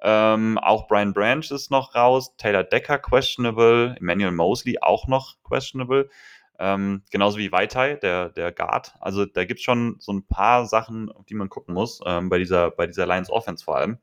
[0.02, 6.10] Ähm, auch Brian Branch ist noch raus, Taylor Decker questionable, Emmanuel Mosley auch noch questionable.
[6.58, 8.94] Ähm, genauso wie Vaitai, der, der Guard.
[9.00, 12.28] Also da gibt es schon so ein paar Sachen, auf die man gucken muss, ähm,
[12.28, 13.98] bei, dieser, bei dieser Lions Offense vor allem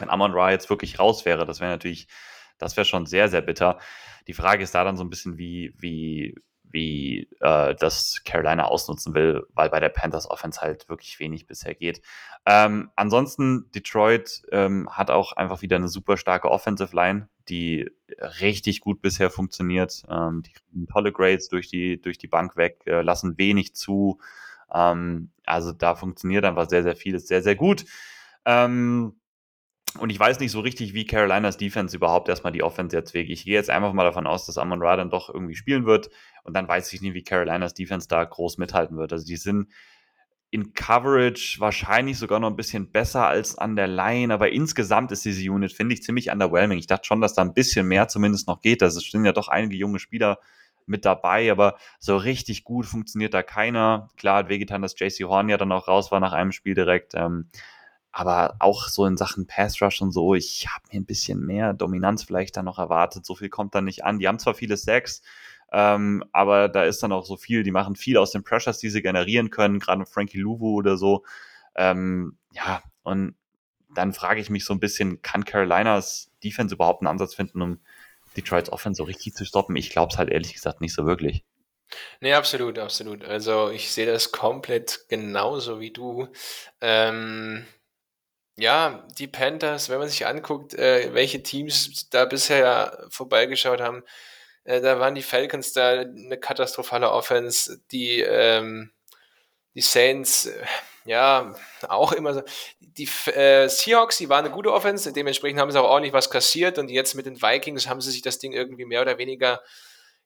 [0.00, 2.08] wenn Amon Ra jetzt wirklich raus wäre, das wäre natürlich,
[2.58, 3.78] das wäre schon sehr, sehr bitter.
[4.26, 6.34] Die Frage ist da dann so ein bisschen, wie, wie,
[6.70, 11.74] wie äh, das Carolina ausnutzen will, weil bei der Panthers Offense halt wirklich wenig bisher
[11.74, 12.02] geht.
[12.46, 17.90] Ähm, ansonsten, Detroit ähm, hat auch einfach wieder eine super starke Offensive Line, die
[18.40, 20.04] richtig gut bisher funktioniert.
[20.08, 24.18] Ähm, die kriegen tolle Grades durch die, durch die Bank weg, äh, lassen wenig zu.
[24.72, 27.84] Ähm, also da funktioniert einfach sehr, sehr vieles sehr, sehr gut.
[28.44, 29.14] Ähm,
[29.98, 33.32] und ich weiß nicht so richtig, wie Carolinas Defense überhaupt erstmal die Offense jetzt wegen.
[33.32, 36.10] Ich gehe jetzt einfach mal davon aus, dass Amon Ra dann doch irgendwie spielen wird.
[36.44, 39.12] Und dann weiß ich nicht, wie Carolinas Defense da groß mithalten wird.
[39.12, 39.68] Also die sind
[40.50, 44.32] in Coverage wahrscheinlich sogar noch ein bisschen besser als an der Line.
[44.32, 46.78] Aber insgesamt ist diese Unit, finde ich, ziemlich underwhelming.
[46.78, 48.82] Ich dachte schon, dass da ein bisschen mehr zumindest noch geht.
[48.82, 50.38] Also es sind ja doch einige junge Spieler
[50.86, 54.08] mit dabei, aber so richtig gut funktioniert da keiner.
[54.16, 57.12] Klar hat wehgetan, dass JC Horn ja dann auch raus war nach einem Spiel direkt.
[57.14, 57.50] Ähm,
[58.18, 61.72] aber auch so in Sachen Pass Rush und so, ich habe mir ein bisschen mehr
[61.72, 63.24] Dominanz vielleicht da noch erwartet.
[63.24, 64.18] So viel kommt da nicht an.
[64.18, 65.22] Die haben zwar viele Sacks,
[65.70, 68.90] ähm, aber da ist dann auch so viel, die machen viel aus den Pressures, die
[68.90, 71.24] sie generieren können, gerade Frankie Louvu oder so.
[71.76, 73.36] Ähm, ja, und
[73.94, 77.78] dann frage ich mich so ein bisschen, kann Carolinas Defense überhaupt einen Ansatz finden, um
[78.36, 79.76] Detroits Offense so richtig zu stoppen?
[79.76, 81.44] Ich glaube es halt ehrlich gesagt nicht so wirklich.
[82.20, 83.24] Nee, absolut, absolut.
[83.24, 86.28] Also ich sehe das komplett genauso wie du.
[86.80, 87.64] Ähm,
[88.58, 94.02] ja, die Panthers, wenn man sich anguckt, äh, welche Teams da bisher vorbeigeschaut haben,
[94.64, 98.90] äh, da waren die Falcons da eine katastrophale Offense, die, ähm,
[99.74, 100.64] die Saints, äh,
[101.04, 101.54] ja,
[101.88, 102.42] auch immer so.
[102.80, 106.78] Die äh, Seahawks, die waren eine gute Offense, dementsprechend haben sie auch ordentlich was kassiert
[106.78, 109.62] und jetzt mit den Vikings haben sie sich das Ding irgendwie mehr oder weniger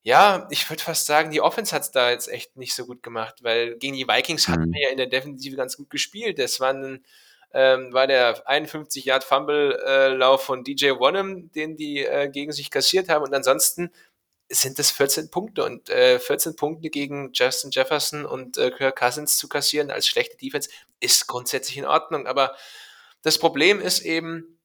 [0.03, 3.03] Ja, ich würde fast sagen, die Offense hat es da jetzt echt nicht so gut
[3.03, 4.53] gemacht, weil gegen die Vikings mhm.
[4.53, 6.39] hatten wir ja in der Defensive ganz gut gespielt.
[6.39, 7.05] Das war, ein,
[7.55, 13.09] ähm, war der 51 Yard Fumble-Lauf von DJ Wonnum, den die äh, gegen sich kassiert
[13.09, 13.24] haben.
[13.24, 13.90] Und ansonsten
[14.48, 19.38] sind das 14 Punkte und äh, 14 Punkte gegen Justin Jefferson und äh, Kirk Cousins
[19.38, 20.68] zu kassieren als schlechte Defense
[21.00, 22.26] ist grundsätzlich in Ordnung.
[22.26, 22.55] Aber
[23.22, 24.59] das Problem ist eben,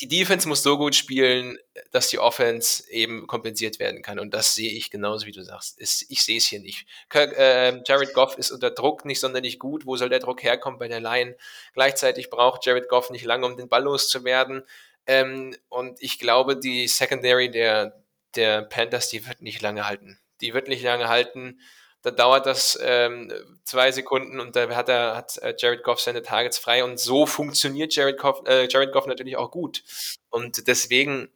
[0.00, 1.58] die Defense muss so gut spielen,
[1.90, 4.18] dass die Offense eben kompensiert werden kann.
[4.18, 5.80] Und das sehe ich genauso, wie du sagst.
[5.80, 6.86] ich sehe es hier nicht.
[7.08, 9.86] Kirk, äh, Jared Goff ist unter Druck nicht sonderlich gut.
[9.86, 11.36] Wo soll der Druck herkommen bei der Line?
[11.72, 14.64] Gleichzeitig braucht Jared Goff nicht lange, um den Ball loszuwerden.
[15.06, 18.02] Ähm, und ich glaube, die Secondary der,
[18.34, 20.18] der Panthers, die wird nicht lange halten.
[20.42, 21.58] Die wird nicht lange halten
[22.06, 23.32] da dauert das ähm,
[23.64, 27.26] zwei Sekunden und da hat er hat äh, Jared Goff seine Targets frei und so
[27.26, 29.82] funktioniert Jared Goff, äh, Jared Goff natürlich auch gut
[30.30, 31.28] und deswegen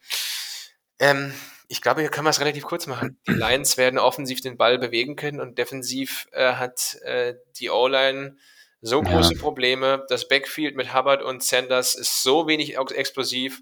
[1.00, 1.34] ähm,
[1.66, 3.18] ich glaube, hier können wir es relativ kurz machen.
[3.26, 8.36] Die Lions werden offensiv den Ball bewegen können und defensiv äh, hat äh, die O-Line
[8.80, 9.40] so große ja.
[9.40, 10.04] Probleme.
[10.08, 13.60] Das Backfield mit Hubbard und Sanders ist so wenig explosiv.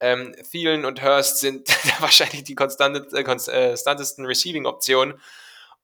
[0.00, 1.68] Ähm, Thielen und Hurst sind
[2.00, 5.20] wahrscheinlich die konstante, äh, konstantesten Receiving-Optionen.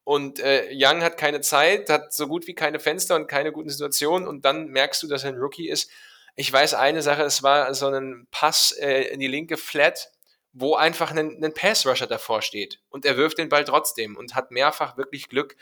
[0.07, 3.71] Und äh, Young hat keine Zeit, hat so gut wie keine Fenster und keine guten
[3.71, 4.29] Situationen.
[4.29, 5.91] Und dann merkst du, dass er ein Rookie ist.
[6.37, 10.13] Ich weiß eine Sache, es war so ein Pass äh, in die linke Flat,
[10.53, 12.79] wo einfach ein, ein Pass-Rusher davor steht.
[12.89, 15.57] Und er wirft den Ball trotzdem und hat mehrfach wirklich Glück,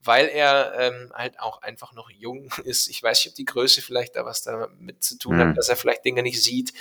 [0.00, 2.86] weil er ähm, halt auch einfach noch jung ist.
[2.88, 5.40] Ich weiß nicht, ob die Größe vielleicht da was damit zu tun mhm.
[5.40, 6.72] hat, dass er vielleicht Dinge nicht sieht.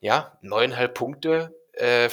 [0.00, 2.08] Ja, neuneinhalb Punkte äh,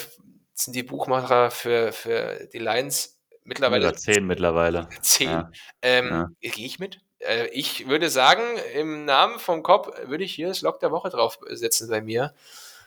[0.54, 3.19] sind die Buchmacher für, für die Lions
[3.50, 3.88] mittlerweile.
[3.88, 4.88] Oder zehn mittlerweile.
[5.02, 5.30] Zehn.
[5.30, 5.52] Ja.
[5.82, 6.30] Ähm, ja.
[6.40, 7.02] Gehe ich mit?
[7.20, 8.44] Äh, ich würde sagen,
[8.76, 12.34] im Namen vom Kopf würde ich hier das Log der Woche draufsetzen bei mir.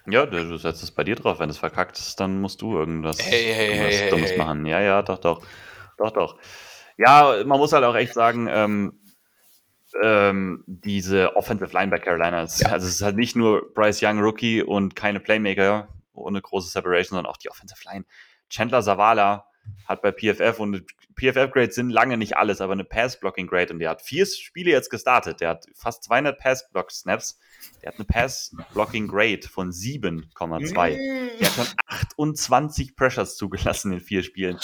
[0.07, 1.39] Ja, du setzt es bei dir drauf.
[1.39, 4.67] Wenn es verkackt ist, dann musst du irgendwas, hey, hey, irgendwas hey, Dummes machen.
[4.67, 5.43] Ja, ja, doch, doch.
[5.99, 6.39] Doch, doch.
[6.97, 8.99] Ja, man muss halt auch echt sagen, ähm,
[10.03, 12.71] ähm, diese Offensive Line bei Carolina, ist, ja.
[12.71, 17.17] also es ist halt nicht nur Bryce Young Rookie und keine Playmaker ohne große Separation,
[17.17, 18.05] sondern auch die Offensive Line.
[18.49, 19.47] Chandler Zavala,
[19.87, 20.85] hat bei PFF und
[21.17, 25.41] PFF-Grades sind lange nicht alles, aber eine Pass-Blocking-Grade und der hat vier Spiele jetzt gestartet.
[25.41, 27.39] Der hat fast 200 Pass-Block-Snaps.
[27.83, 31.39] Der hat eine Pass-Blocking-Grade von 7,2.
[31.39, 34.59] Der hat schon 28 Pressures zugelassen in vier Spielen.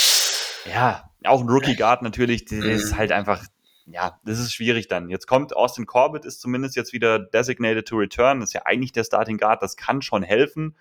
[0.73, 3.45] Ja, auch ein Rookie-Guard natürlich, der ist halt einfach,
[3.87, 5.09] ja, das ist schwierig dann.
[5.09, 8.41] Jetzt kommt Austin Corbett, ist zumindest jetzt wieder designated to return.
[8.41, 10.77] Das ist ja eigentlich der Starting Guard, das kann schon helfen.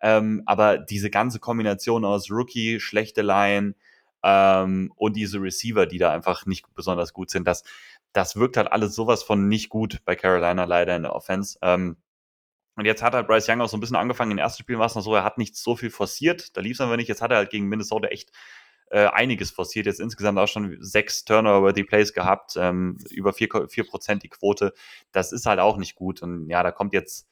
[0.00, 3.74] Ähm, aber diese ganze Kombination aus Rookie, schlechte Line
[4.22, 7.64] ähm, und diese Receiver, die da einfach nicht besonders gut sind, das,
[8.12, 11.58] das wirkt halt alles sowas von nicht gut bei Carolina leider in der Offense.
[11.62, 11.96] Ähm,
[12.76, 14.32] und jetzt hat halt Bryce Young auch so ein bisschen angefangen.
[14.32, 16.56] In den ersten Spielen war es noch so, er hat nicht so viel forciert.
[16.56, 17.08] Da lief es aber nicht.
[17.08, 18.32] Jetzt hat er halt gegen Minnesota echt
[18.90, 19.86] äh, einiges forciert.
[19.86, 24.74] Jetzt insgesamt auch schon sechs Turnover-worthy Plays gehabt, ähm, über vier, vier Prozent die Quote.
[25.10, 26.22] Das ist halt auch nicht gut.
[26.22, 27.26] Und ja, da kommt jetzt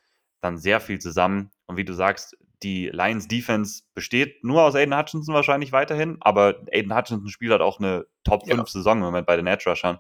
[0.44, 1.50] dann sehr viel zusammen.
[1.66, 6.62] Und wie du sagst, die Lions Defense besteht nur aus Aiden Hutchinson wahrscheinlich weiterhin, aber
[6.72, 8.66] Aiden Hutchinson spielt halt auch eine Top 5 ja.
[8.66, 9.98] Saison im Moment bei den Edge Rushern.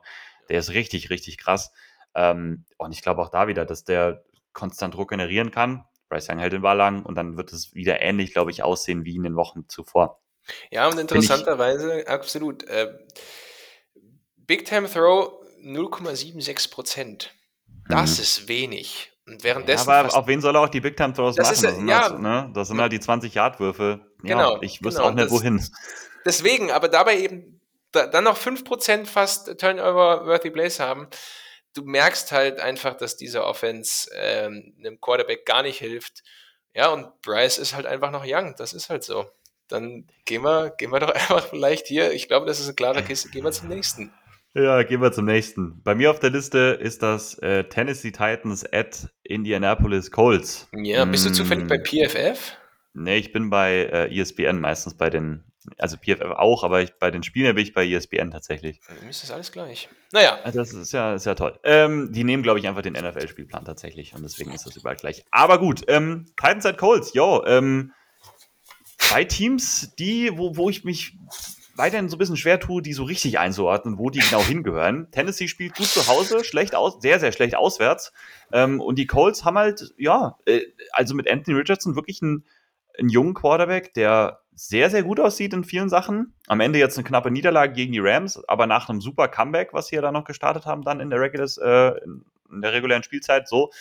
[0.48, 1.72] Der ist richtig, richtig krass.
[2.14, 5.84] Ähm, und ich glaube auch da wieder, dass der konstant Druck generieren kann.
[6.08, 9.04] Bryce Young hält den Ball lang und dann wird es wieder ähnlich, glaube ich, aussehen
[9.04, 10.20] wie in den Wochen zuvor.
[10.70, 12.64] Ja, und interessanterweise, absolut.
[12.64, 12.92] Äh,
[14.36, 15.32] Big Time Throw
[15.62, 17.34] 0,76 Prozent.
[17.88, 18.22] Das mhm.
[18.22, 19.13] ist wenig.
[19.26, 19.88] Und währenddessen.
[19.88, 21.52] Ja, aber auf wen soll er auch die Big Time Throws machen?
[21.52, 22.50] Ist, das, sind ja, halt, ne?
[22.54, 24.00] das sind halt die 20-Yard-Würfe.
[24.22, 24.58] Ja, genau.
[24.60, 25.66] Ich wüsste genau, auch nicht, das, wohin.
[26.26, 27.60] Deswegen, aber dabei eben
[27.92, 31.08] da, dann noch 5% fast Turnover-worthy Plays haben.
[31.74, 36.22] Du merkst halt einfach, dass diese Offense ähm, einem Quarterback gar nicht hilft.
[36.74, 38.54] Ja, und Bryce ist halt einfach noch young.
[38.56, 39.26] Das ist halt so.
[39.68, 42.12] Dann gehen wir, gehen wir doch einfach vielleicht hier.
[42.12, 43.30] Ich glaube, das ist eine klare Kiste.
[43.30, 44.12] Gehen wir zum nächsten.
[44.54, 45.82] Ja, gehen wir zum nächsten.
[45.82, 50.68] Bei mir auf der Liste ist das äh, Tennessee Titans at Indianapolis Colts.
[50.72, 51.82] Ja, bist du zufällig bei mm.
[51.84, 52.56] PFF?
[52.92, 55.42] Nee, ich bin bei äh, ESPN meistens bei den,
[55.78, 58.78] also PFF auch, aber ich, bei den Spielen bin ich bei ESPN tatsächlich.
[59.02, 59.88] Mir ist das alles gleich.
[60.12, 60.38] Naja.
[60.52, 61.58] Das ist ja, ist ja toll.
[61.64, 65.24] Ähm, die nehmen, glaube ich, einfach den NFL-Spielplan tatsächlich und deswegen ist das überall gleich.
[65.32, 67.92] Aber gut, ähm, Titans at Colts, yo, ähm,
[68.98, 71.16] zwei Teams, die, wo, wo ich mich
[71.76, 75.10] weiterhin so ein bisschen schwer tue, die so richtig einzuordnen, wo die genau hingehören.
[75.10, 78.12] Tennessee spielt gut zu Hause, schlecht aus, sehr, sehr schlecht auswärts.
[78.52, 80.62] Ähm, und die Colts haben halt, ja, äh,
[80.92, 82.44] also mit Anthony Richardson wirklich einen,
[82.98, 86.34] einen jungen Quarterback, der sehr, sehr gut aussieht in vielen Sachen.
[86.46, 89.88] Am Ende jetzt eine knappe Niederlage gegen die Rams, aber nach einem super Comeback, was
[89.88, 91.92] sie ja da noch gestartet haben, dann in der, Regulars, äh,
[92.50, 93.72] in der regulären Spielzeit, so.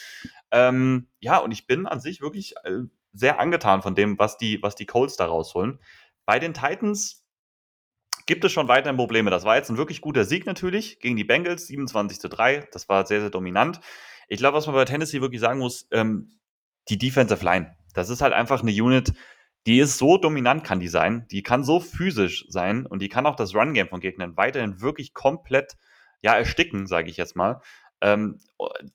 [0.51, 2.79] Ähm, ja, und ich bin an sich wirklich äh,
[3.13, 5.79] sehr angetan von dem, was die, was die Colts da rausholen.
[6.25, 7.22] bei den Titans
[8.25, 9.29] gibt es schon weiterhin Probleme.
[9.29, 12.67] Das war jetzt ein wirklich guter Sieg natürlich gegen die Bengals, 27 zu 3.
[12.71, 13.79] Das war sehr, sehr dominant.
[14.27, 16.39] Ich glaube, was man bei Tennessee wirklich sagen muss, ähm,
[16.89, 17.75] die Defensive Line.
[17.93, 19.13] Das ist halt einfach eine Unit,
[19.65, 21.25] die ist so dominant, kann die sein.
[21.31, 25.13] Die kann so physisch sein und die kann auch das Run-Game von Gegnern weiterhin wirklich
[25.13, 25.77] komplett
[26.21, 27.61] ja, ersticken, sage ich jetzt mal.
[28.03, 28.37] Ähm,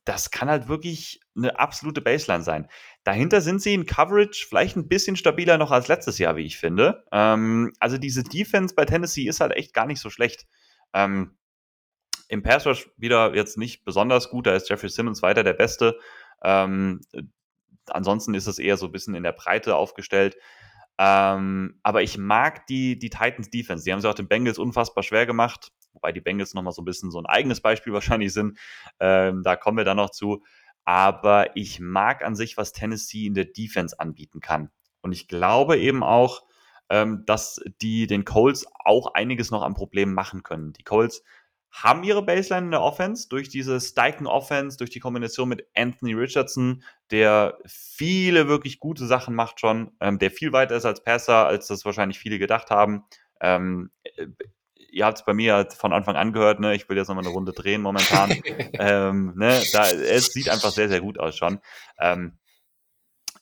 [0.04, 2.68] das kann halt wirklich eine absolute Baseline sein.
[3.04, 6.58] Dahinter sind sie in Coverage vielleicht ein bisschen stabiler noch als letztes Jahr, wie ich
[6.58, 7.04] finde.
[7.10, 10.46] Ähm, also diese Defense bei Tennessee ist halt echt gar nicht so schlecht.
[10.92, 11.38] Ähm,
[12.28, 15.98] Im Pass Rush wieder jetzt nicht besonders gut, da ist Jeffrey Simmons weiter der Beste.
[16.42, 17.00] Ähm,
[17.86, 20.36] ansonsten ist es eher so ein bisschen in der Breite aufgestellt.
[20.98, 23.84] Ähm, aber ich mag die, die Titans Defense.
[23.84, 26.86] Die haben sie auch den Bengals unfassbar schwer gemacht, wobei die Bengals nochmal so ein
[26.86, 28.58] bisschen so ein eigenes Beispiel wahrscheinlich sind.
[29.00, 30.42] Ähm, da kommen wir dann noch zu.
[30.84, 34.70] Aber ich mag an sich, was Tennessee in der Defense anbieten kann.
[35.02, 36.44] Und ich glaube eben auch,
[36.90, 40.72] ähm, dass die den Colts auch einiges noch an Problemen machen können.
[40.72, 41.22] Die Colts
[41.70, 46.14] haben ihre Baseline in der Offense durch diese Steichen Offense, durch die Kombination mit Anthony
[46.14, 51.46] Richardson, der viele wirklich gute Sachen macht schon, ähm, der viel weiter ist als Passer,
[51.46, 53.04] als das wahrscheinlich viele gedacht haben.
[53.40, 54.26] Ähm, äh,
[54.90, 56.74] ihr habt es bei mir halt von Anfang an gehört, ne?
[56.74, 58.30] ich will jetzt nochmal eine Runde drehen momentan.
[58.74, 59.60] ähm, ne?
[59.72, 61.60] da, es sieht einfach sehr, sehr gut aus schon.
[61.98, 62.38] Ähm,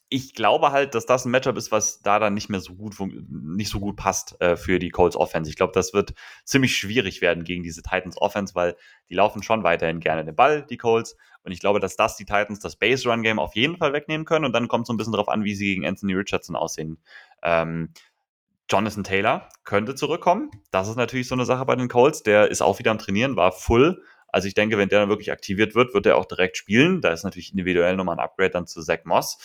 [0.09, 2.95] ich glaube halt, dass das ein Matchup ist, was da dann nicht mehr so gut
[3.29, 5.51] nicht so gut passt äh, für die Colts Offense.
[5.51, 8.77] Ich glaube, das wird ziemlich schwierig werden gegen diese Titans Offense, weil
[9.09, 11.17] die laufen schon weiterhin gerne den Ball, die Colts.
[11.43, 14.25] Und ich glaube, dass das die Titans das Base Run Game auf jeden Fall wegnehmen
[14.25, 14.45] können.
[14.45, 16.99] Und dann kommt so ein bisschen darauf an, wie sie gegen Anthony Richardson aussehen.
[17.43, 17.93] Ähm,
[18.69, 20.51] Jonathan Taylor könnte zurückkommen.
[20.71, 22.23] Das ist natürlich so eine Sache bei den Colts.
[22.23, 24.03] Der ist auch wieder am Trainieren, war full.
[24.29, 27.01] Also ich denke, wenn der dann wirklich aktiviert wird, wird er auch direkt spielen.
[27.01, 29.39] Da ist natürlich individuell nochmal ein Upgrade dann zu Zach Moss.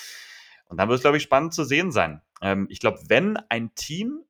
[0.65, 2.21] Und dann wird es, glaube ich, spannend zu sehen sein.
[2.41, 4.23] Ähm, ich glaube, wenn ein Team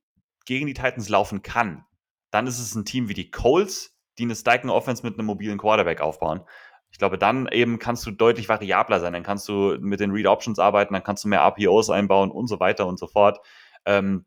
[0.46, 1.86] gegen die Titans laufen kann,
[2.32, 5.58] dann ist es ein Team wie die Colts, die eine Steigen Offense mit einem mobilen
[5.58, 6.42] Quarterback aufbauen.
[6.92, 9.14] Ich glaube, dann eben kannst du deutlich variabler sein.
[9.14, 12.48] Dann kannst du mit den Read Options arbeiten, dann kannst du mehr RPOs einbauen und
[12.48, 13.40] so weiter und so fort.
[13.86, 14.26] Ähm,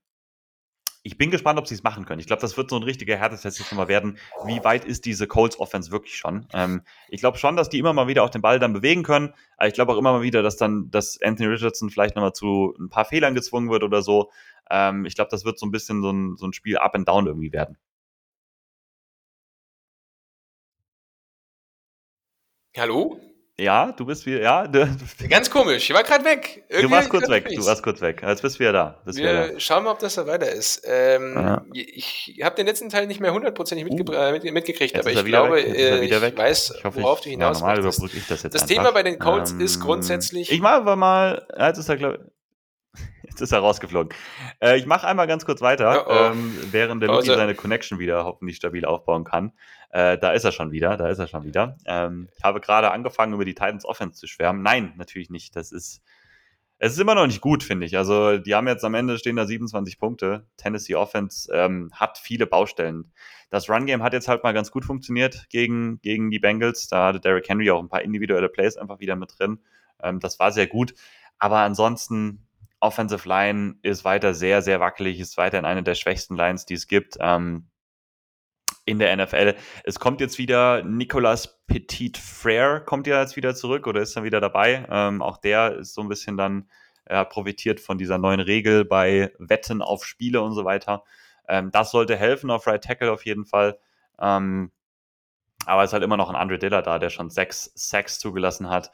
[1.07, 2.21] ich bin gespannt, ob sie es machen können.
[2.21, 4.17] Ich glaube, das wird so ein richtiger Härtetest jetzt nochmal werden.
[4.47, 6.47] Wie weit ist diese Colts Offense wirklich schon?
[6.55, 9.35] Ähm, ich glaube schon, dass die immer mal wieder auch den Ball dann bewegen können.
[9.59, 12.75] Aber ich glaube auch immer mal wieder, dass dann, dass Anthony Richardson vielleicht nochmal zu
[12.81, 14.31] ein paar Fehlern gezwungen wird oder so.
[14.71, 17.07] Ähm, ich glaube, das wird so ein bisschen so ein, so ein Spiel up and
[17.07, 17.77] down irgendwie werden.
[22.79, 23.21] Hallo?
[23.57, 24.67] Ja, du bist wieder, ja.
[24.75, 24.89] Du,
[25.29, 26.65] Ganz komisch, ich war gerade weg.
[26.69, 28.21] Irgendwie du warst kurz weg, du warst kurz weg.
[28.27, 29.01] Jetzt bist du wieder da.
[29.05, 29.61] Bist Wir wieder da.
[29.61, 30.83] schauen mal, ob das da weiter ist.
[30.85, 31.65] Ähm, ja.
[31.73, 36.05] Ich habe den letzten Teil nicht mehr hundertprozentig uh, mit, mitgekriegt, aber ich glaube, äh,
[36.05, 36.37] ich weg.
[36.37, 38.75] weiß, ich hoffe, worauf du hinaus ja, normal ich das jetzt Das einfach.
[38.75, 40.51] Thema bei den Colts ähm, ist grundsätzlich...
[40.51, 42.33] Ich mache aber mal, jetzt ist er, glaube
[43.35, 44.17] Jetzt ist er rausgeflogen.
[44.61, 46.33] Äh, ich mache einmal ganz kurz weiter, oh oh.
[46.33, 49.51] Ähm, während der Luki seine Connection wieder hoffentlich stabil aufbauen kann.
[49.91, 51.77] Äh, da ist er schon wieder, da ist er schon wieder.
[51.85, 54.63] Ähm, ich habe gerade angefangen, über die Titans Offense zu schwärmen.
[54.63, 55.57] Nein, natürlich nicht.
[55.57, 56.01] Das ist,
[56.79, 57.97] es ist immer noch nicht gut, finde ich.
[57.97, 60.47] Also, die haben jetzt am Ende stehen da 27 Punkte.
[60.57, 63.13] Tennessee Offense ähm, hat viele Baustellen.
[63.51, 66.87] Das Run-Game hat jetzt halt mal ganz gut funktioniert gegen, gegen die Bengals.
[66.87, 69.59] Da hatte Derrick Henry auch ein paar individuelle Plays einfach wieder mit drin.
[70.01, 70.95] Ähm, das war sehr gut.
[71.41, 72.47] Aber ansonsten,
[72.85, 76.87] Offensive Line ist weiter sehr, sehr wackelig, ist weiterhin eine der schwächsten Lines, die es
[76.87, 77.17] gibt.
[77.19, 77.69] Ähm,
[78.87, 79.55] in der NFL.
[79.85, 84.25] Es kommt jetzt wieder Nicolas Petit Frere, kommt ja jetzt wieder zurück oder ist dann
[84.25, 84.87] wieder dabei.
[84.91, 86.69] Ähm, auch der ist so ein bisschen dann
[87.07, 91.03] äh, profitiert von dieser neuen Regel bei Wetten auf Spiele und so weiter.
[91.49, 93.79] Ähm, das sollte helfen auf Right Tackle auf jeden Fall.
[94.21, 94.71] Ähm,
[95.65, 98.69] aber es ist halt immer noch ein Andre Diller da, der schon sechs Sacks zugelassen
[98.69, 98.91] hat.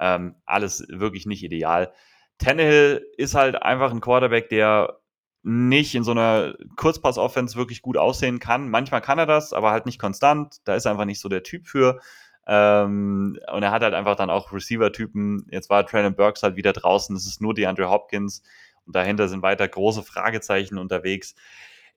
[0.00, 1.92] Ähm, alles wirklich nicht ideal.
[2.38, 5.00] Tannehill ist halt einfach ein Quarterback, der
[5.42, 8.70] nicht in so einer Kurzpass-Offense wirklich gut aussehen kann.
[8.70, 10.56] Manchmal kann er das, aber halt nicht konstant.
[10.64, 12.00] Da ist er einfach nicht so der Typ für.
[12.46, 15.46] Ähm, und er hat halt einfach dann auch Receiver-Typen.
[15.50, 17.14] Jetzt war Traylon Burks halt wieder draußen.
[17.14, 18.42] Es ist nur DeAndre Hopkins.
[18.86, 21.34] Und dahinter sind weiter große Fragezeichen unterwegs.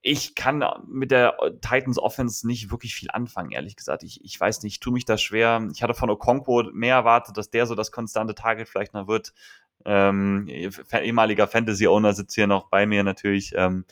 [0.02, 4.04] Ich kann mit der Titans Offense nicht wirklich viel anfangen, ehrlich gesagt.
[4.04, 5.68] Ich, ich weiß nicht, ich tue mich da schwer.
[5.74, 9.34] Ich hatte von Okonkwo mehr erwartet, dass der so das konstante Target vielleicht noch wird.
[9.86, 13.54] Ähm, ehemaliger Fantasy-Owner sitzt hier noch bei mir natürlich.
[13.56, 13.86] Ähm,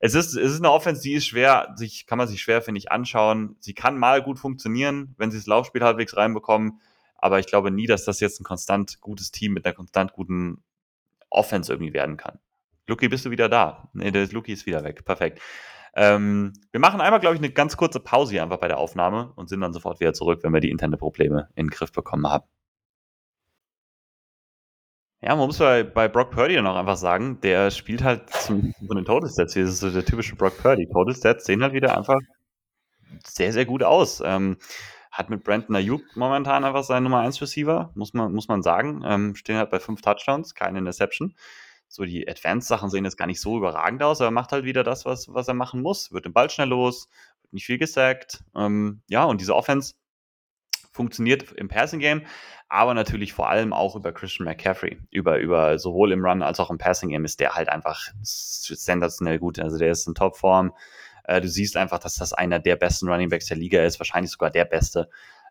[0.00, 2.78] es ist, es ist eine Offense, die ist schwer, sich, kann man sich schwer, finde
[2.78, 3.56] ich, anschauen.
[3.60, 6.80] Sie kann mal gut funktionieren, wenn sie das Laufspiel halbwegs reinbekommen.
[7.16, 10.62] Aber ich glaube nie, dass das jetzt ein konstant gutes Team mit einer konstant guten
[11.30, 12.38] Offense irgendwie werden kann.
[12.86, 13.88] Luki, bist du wieder da?
[13.94, 15.04] Nee, der Luki ist wieder weg.
[15.04, 15.40] Perfekt.
[15.94, 19.32] Ähm, wir machen einmal, glaube ich, eine ganz kurze Pause hier einfach bei der Aufnahme
[19.34, 22.28] und sind dann sofort wieder zurück, wenn wir die internen Probleme in den Griff bekommen
[22.28, 22.44] haben.
[25.22, 28.72] Ja, man muss bei, bei Brock Purdy dann auch einfach sagen, der spielt halt zum,
[28.86, 29.54] von den Total Stats.
[29.54, 30.86] Hier ist so der typische Brock Purdy.
[30.86, 32.18] Total Stats sehen halt wieder einfach
[33.26, 34.22] sehr, sehr gut aus.
[34.24, 34.58] Ähm,
[35.10, 39.02] hat mit Brandon Ayuk momentan einfach seinen Nummer 1 Receiver, muss man, muss man sagen.
[39.06, 41.34] Ähm, stehen halt bei fünf Touchdowns, keine Interception.
[41.88, 44.84] So die Advanced-Sachen sehen jetzt gar nicht so überragend aus, aber er macht halt wieder
[44.84, 46.12] das, was, was er machen muss.
[46.12, 47.08] Wird den Ball schnell los,
[47.42, 48.44] wird nicht viel gesackt.
[48.54, 49.94] Ähm, ja, und diese Offense
[50.96, 52.22] funktioniert im Passing Game,
[52.68, 54.98] aber natürlich vor allem auch über Christian McCaffrey.
[55.10, 59.38] Über, über sowohl im Run als auch im Passing Game ist der halt einfach sensationell
[59.38, 59.60] gut.
[59.60, 60.72] Also der ist in Topform.
[61.24, 64.32] Äh, du siehst einfach, dass das einer der besten Running Backs der Liga ist, wahrscheinlich
[64.32, 65.08] sogar der beste.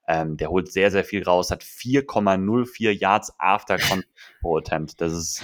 [0.07, 4.99] Ähm, der holt sehr, sehr viel raus, hat 4,04 Yards after Control Attempt.
[4.99, 5.43] Das ist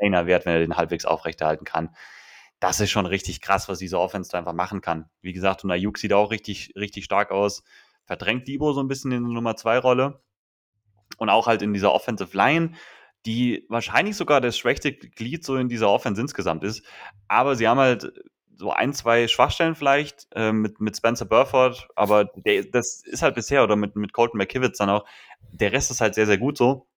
[0.00, 1.90] einer Wert, wenn er den halbwegs aufrechterhalten kann.
[2.60, 5.08] Das ist schon richtig krass, was diese Offense da einfach machen kann.
[5.20, 7.62] Wie gesagt, und Ayuk sieht auch richtig, richtig stark aus.
[8.08, 10.20] Verdrängt Debo so ein bisschen in die Nummer 2 Rolle.
[11.18, 12.72] Und auch halt in dieser Offensive Line,
[13.26, 16.84] die wahrscheinlich sogar das schwächste Glied so in dieser Offense insgesamt ist.
[17.28, 18.12] Aber sie haben halt
[18.56, 23.34] so ein, zwei Schwachstellen vielleicht äh, mit, mit Spencer Burford, aber der, das ist halt
[23.34, 25.04] bisher, oder mit, mit Colton McKivitz dann auch,
[25.52, 26.88] der Rest ist halt sehr, sehr gut so.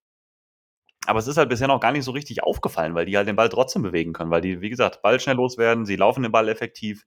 [1.07, 3.36] Aber es ist halt bisher noch gar nicht so richtig aufgefallen, weil die halt den
[3.36, 6.47] Ball trotzdem bewegen können, weil die, wie gesagt, Ball schnell loswerden, sie laufen den Ball
[6.47, 7.05] effektiv.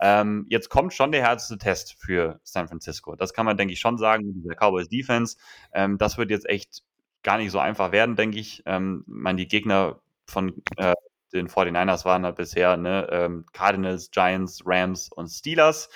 [0.00, 3.16] Ähm, jetzt kommt schon der härteste Test für San Francisco.
[3.16, 5.36] Das kann man, denke ich, schon sagen, dieser Cowboys Defense.
[5.72, 6.82] Ähm, das wird jetzt echt
[7.22, 8.62] gar nicht so einfach werden, denke ich.
[8.66, 10.94] Ähm, meine, die Gegner von äh,
[11.32, 15.90] den 49ers waren halt bisher ne, ähm, Cardinals, Giants, Rams und Steelers.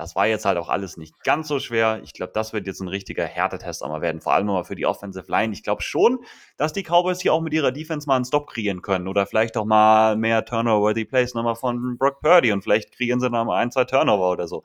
[0.00, 2.00] Das war jetzt halt auch alles nicht ganz so schwer.
[2.02, 4.22] Ich glaube, das wird jetzt ein richtiger Härtetest auch mal werden.
[4.22, 5.52] Vor allem nochmal für die Offensive Line.
[5.52, 6.24] Ich glaube schon,
[6.56, 9.08] dass die Cowboys hier auch mit ihrer Defense mal einen Stop kreieren können.
[9.08, 12.50] Oder vielleicht auch mal mehr Turnover-worthy Plays nochmal von Brock Purdy.
[12.50, 14.64] Und vielleicht kreieren sie noch mal ein, zwei Turnover oder so.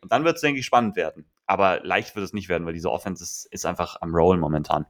[0.00, 1.26] Und dann wird es, denke ich, spannend werden.
[1.44, 4.86] Aber leicht wird es nicht werden, weil diese Offense ist, ist einfach am Rollen momentan.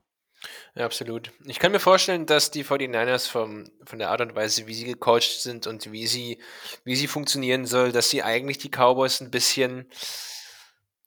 [0.74, 1.32] Ja, absolut.
[1.44, 4.84] Ich kann mir vorstellen, dass die 49ers vom, von der Art und Weise, wie sie
[4.84, 6.38] gecoacht sind und wie sie,
[6.84, 9.88] wie sie funktionieren soll, dass sie eigentlich die Cowboys ein bisschen,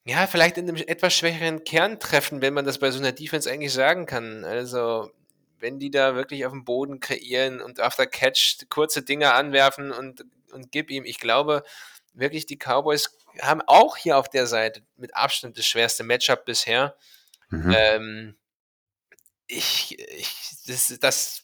[0.03, 3.49] ja, vielleicht in einem etwas schwächeren Kern treffen, wenn man das bei so einer Defense
[3.49, 4.43] eigentlich sagen kann.
[4.43, 5.11] Also,
[5.59, 10.25] wenn die da wirklich auf dem Boden kreieren und after Catch kurze Dinge anwerfen und,
[10.51, 11.63] und gib ihm, ich glaube,
[12.13, 16.97] wirklich die Cowboys haben auch hier auf der Seite mit Abstand das schwerste Matchup bisher.
[17.49, 17.75] Mhm.
[17.77, 18.35] Ähm,
[19.51, 20.35] ich, ich
[20.67, 21.43] das, das,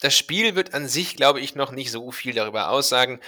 [0.00, 3.20] das Spiel wird an sich, glaube ich, noch nicht so viel darüber aussagen.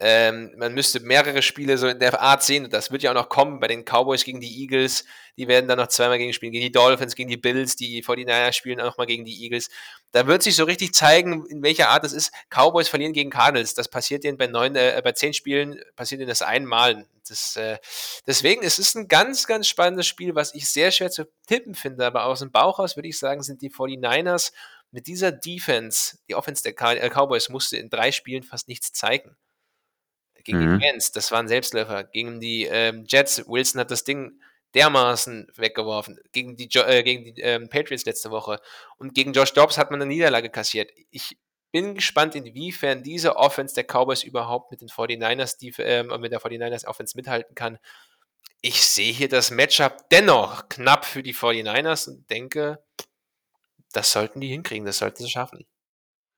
[0.00, 2.68] Ähm, man müsste mehrere Spiele so in der Art sehen.
[2.68, 5.04] Das wird ja auch noch kommen bei den Cowboys gegen die Eagles.
[5.36, 6.52] Die werden dann noch zweimal gegen spielen.
[6.52, 7.76] Gegen die Dolphins, gegen die Bills.
[7.76, 9.70] Die 49ers spielen auch noch mal gegen die Eagles.
[10.10, 12.32] Da wird sich so richtig zeigen, in welcher Art es ist.
[12.50, 13.74] Cowboys verlieren gegen Cardinals.
[13.74, 17.06] Das passiert denen bei neun, äh, bei zehn Spielen, passiert ihnen das einmal.
[17.28, 17.78] Das, äh,
[18.26, 21.74] deswegen es ist es ein ganz, ganz spannendes Spiel, was ich sehr schwer zu tippen
[21.74, 22.04] finde.
[22.04, 24.52] Aber aus dem Bauch aus würde ich sagen, sind die 49ers
[24.90, 29.36] mit dieser Defense, die Offense der äh, Cowboys musste in drei Spielen fast nichts zeigen
[30.44, 30.78] gegen mhm.
[30.78, 32.04] die Rams, das waren Selbstläufer.
[32.04, 34.40] Gegen die ähm, Jets, Wilson hat das Ding
[34.74, 36.18] dermaßen weggeworfen.
[36.32, 38.60] Gegen die, jo äh, gegen die ähm, Patriots letzte Woche.
[38.98, 40.90] Und gegen Josh Dobbs hat man eine Niederlage kassiert.
[41.10, 41.38] Ich
[41.72, 46.40] bin gespannt, inwiefern diese Offense der Cowboys überhaupt mit den 49ers, die, äh, mit der
[46.40, 47.78] 49ers Offense mithalten kann.
[48.60, 52.82] Ich sehe hier das Matchup dennoch knapp für die 49ers und denke,
[53.92, 55.66] das sollten die hinkriegen, das sollten sie schaffen.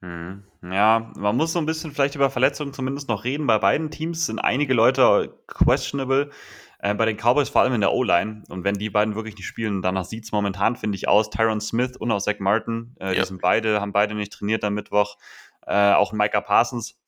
[0.01, 0.45] Mhm.
[0.63, 3.47] Ja, man muss so ein bisschen vielleicht über Verletzungen zumindest noch reden.
[3.47, 6.31] Bei beiden Teams sind einige Leute questionable.
[6.79, 8.43] Äh, bei den Cowboys vor allem in der O-Line.
[8.49, 11.31] Und wenn die beiden wirklich nicht spielen, danach sieht es momentan, finde ich, aus.
[11.31, 13.23] Tyron Smith und auch Zach Martin, äh, ja.
[13.23, 15.17] die sind beide, haben beide nicht trainiert am Mittwoch.
[15.67, 17.01] Äh, auch Micah Parsons,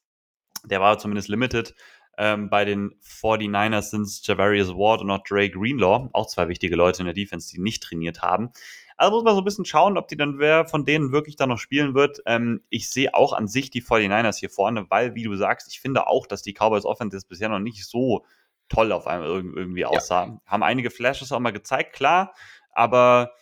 [0.65, 1.75] der war zumindest limited.
[2.17, 6.75] Ähm, bei den 49ers sind es Javarius Ward und auch Dre Greenlaw, auch zwei wichtige
[6.75, 8.51] Leute in der Defense, die nicht trainiert haben.
[8.99, 11.47] Also muss man so ein bisschen schauen, ob die dann wer von denen wirklich da
[11.47, 12.21] noch spielen wird.
[12.27, 15.81] Ähm, ich sehe auch an sich die 49ers hier vorne, weil, wie du sagst, ich
[15.81, 18.27] finde auch, dass die Cowboys Offense bisher noch nicht so
[18.69, 20.27] toll auf einmal irgendwie aussah.
[20.27, 20.41] Ja.
[20.47, 22.35] Haben einige Flashes auch mal gezeigt, klar,
[22.73, 23.33] aber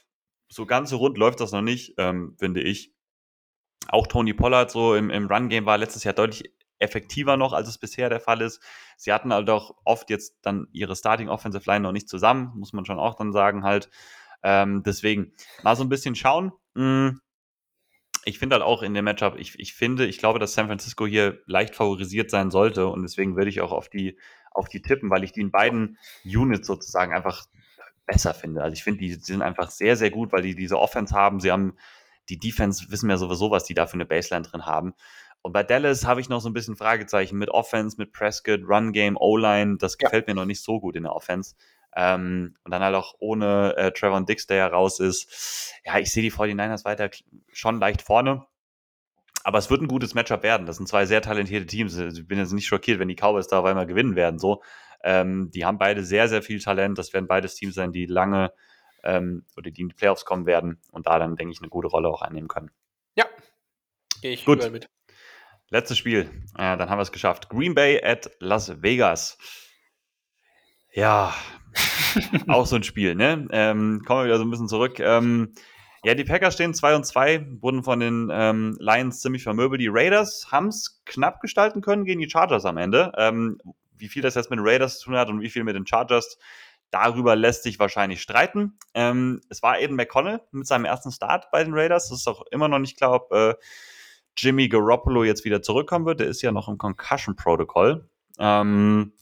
[0.48, 2.92] so ganz so rund läuft das noch nicht, ähm, finde ich.
[3.88, 7.78] Auch Tony Pollard so im, im Run-Game war letztes Jahr deutlich effektiver noch, als es
[7.78, 8.61] bisher der Fall ist.
[8.98, 12.74] Sie hatten halt auch oft jetzt dann ihre Starting Offensive Line noch nicht zusammen, muss
[12.74, 13.88] man schon auch dann sagen halt.
[14.43, 15.32] Ähm, deswegen
[15.62, 16.53] mal so ein bisschen schauen.
[16.74, 17.20] Hm,
[18.24, 21.07] ich finde halt auch in dem Matchup, ich, ich finde, ich glaube, dass San Francisco
[21.07, 24.18] hier leicht favorisiert sein sollte und deswegen würde ich auch auf die,
[24.51, 27.47] auf die tippen, weil ich die in beiden Units sozusagen einfach
[28.05, 28.62] besser finde.
[28.62, 31.41] Also ich finde, die, die sind einfach sehr, sehr gut, weil die diese Offense haben.
[31.41, 31.76] Sie haben
[32.28, 34.95] die Defense, wissen wir sowieso, was die da für eine Baseline drin haben.
[35.43, 38.93] Und bei Dallas habe ich noch so ein bisschen Fragezeichen mit Offense, mit Prescott, Run
[38.93, 39.76] Game, O-Line.
[39.78, 40.34] Das gefällt ja.
[40.34, 41.55] mir noch nicht so gut in der Offense.
[41.97, 45.72] Ähm, und dann halt auch ohne äh, Trevor Dix, der ja raus ist.
[45.84, 47.11] Ja, ich sehe die 49ers weiter
[47.53, 48.47] schon leicht vorne.
[49.44, 50.66] Aber es wird ein gutes Matchup werden.
[50.66, 51.97] Das sind zwei sehr talentierte Teams.
[51.99, 54.38] Also, ich bin jetzt nicht schockiert, wenn die Cowboys da auf einmal gewinnen werden.
[54.38, 54.62] So,
[55.03, 56.99] ähm, die haben beide sehr, sehr viel Talent.
[56.99, 58.53] Das werden beides Teams sein, die lange
[59.05, 61.88] ähm, oder die in die Playoffs kommen werden und da dann, denke ich, eine gute
[61.88, 62.70] Rolle auch einnehmen können.
[63.14, 63.24] Ja,
[64.20, 64.70] gehe ich Gut.
[64.70, 64.90] mit.
[65.70, 66.30] Letztes Spiel.
[66.59, 67.49] Äh, dann haben wir es geschafft.
[67.49, 69.38] Green Bay at Las Vegas.
[70.97, 71.34] Ja,
[72.49, 73.47] auch so ein Spiel, ne?
[73.51, 74.99] Ähm, kommen wir wieder so ein bisschen zurück.
[74.99, 75.53] Ähm,
[76.03, 79.82] ja, die Packers stehen 2 und 2, wurden von den ähm, Lions ziemlich vermöbelt.
[79.82, 83.12] Die Raiders haben es knapp gestalten können gegen die Chargers am Ende.
[83.18, 83.59] Ähm,
[83.99, 85.86] wie viel das jetzt mit den Raiders zu tun hat und wie viel mit den
[85.86, 86.38] Chargers,
[86.90, 88.78] darüber lässt sich wahrscheinlich streiten.
[88.94, 92.11] Ähm, es war Aiden McConnell mit seinem ersten Start bei den Raiders.
[92.11, 93.55] Es ist auch immer noch nicht klar, ob äh,
[94.34, 96.20] Jimmy Garoppolo jetzt wieder zurückkommen wird.
[96.20, 98.09] Der ist ja noch im Concussion-Protokoll.
[98.38, 99.12] Ähm,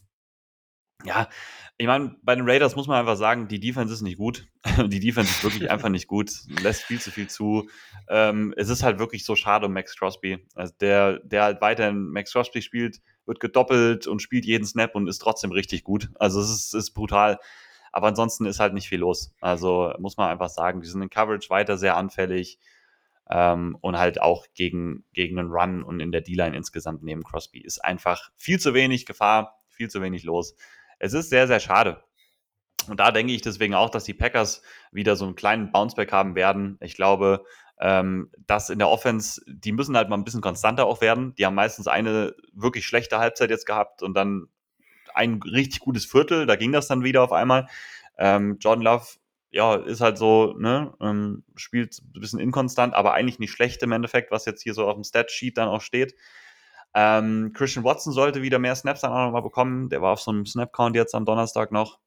[1.05, 1.29] ja,
[1.77, 4.47] ich meine, bei den Raiders muss man einfach sagen, die Defense ist nicht gut.
[4.87, 6.31] die Defense ist wirklich einfach nicht gut,
[6.61, 7.69] lässt viel zu viel zu.
[8.07, 10.45] Ähm, es ist halt wirklich so schade um Max Crosby.
[10.55, 15.07] Also der, der halt weiterhin Max Crosby spielt, wird gedoppelt und spielt jeden Snap und
[15.07, 16.09] ist trotzdem richtig gut.
[16.15, 17.39] Also es ist, ist brutal.
[17.91, 19.33] Aber ansonsten ist halt nicht viel los.
[19.41, 22.59] Also muss man einfach sagen, die sind in Coverage weiter sehr anfällig
[23.29, 27.59] ähm, und halt auch gegen, gegen einen Run und in der D-Line insgesamt neben Crosby
[27.59, 30.55] ist einfach viel zu wenig Gefahr, viel zu wenig los.
[31.05, 32.03] Es ist sehr, sehr schade.
[32.87, 36.33] Und da denke ich deswegen auch, dass die Packers wieder so einen kleinen Bounceback haben
[36.35, 36.77] werden.
[36.81, 37.43] Ich glaube,
[37.79, 41.35] ähm, dass in der Offense, die müssen halt mal ein bisschen konstanter auch werden.
[41.35, 44.47] Die haben meistens eine wirklich schlechte Halbzeit jetzt gehabt und dann
[45.13, 46.47] ein richtig gutes Viertel.
[46.47, 47.67] Da ging das dann wieder auf einmal.
[48.17, 49.05] Ähm, Jordan Love,
[49.51, 53.91] ja, ist halt so, ne, ähm, spielt ein bisschen inkonstant, aber eigentlich nicht schlecht im
[53.91, 56.15] Endeffekt, was jetzt hier so auf dem Stat-Sheet dann auch steht.
[56.97, 59.89] Ähm, Christian Watson sollte wieder mehr Snaps dann auch nochmal bekommen.
[59.89, 61.99] Der war auf so einem Snap-Count jetzt am Donnerstag noch.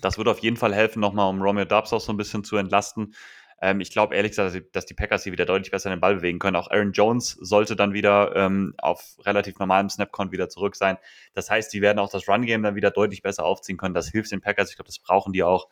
[0.00, 2.56] Das wird auf jeden Fall helfen, nochmal um Romeo Dubs auch so ein bisschen zu
[2.56, 3.14] entlasten.
[3.60, 6.38] Ähm, ich glaube ehrlich gesagt, dass die Packers hier wieder deutlich besser den Ball bewegen
[6.38, 6.54] können.
[6.54, 10.96] Auch Aaron Jones sollte dann wieder ähm, auf relativ normalem Snap-Count wieder zurück sein.
[11.34, 13.94] Das heißt, die werden auch das Run-Game dann wieder deutlich besser aufziehen können.
[13.94, 14.70] Das hilft den Packers.
[14.70, 15.68] Ich glaube, das brauchen die auch.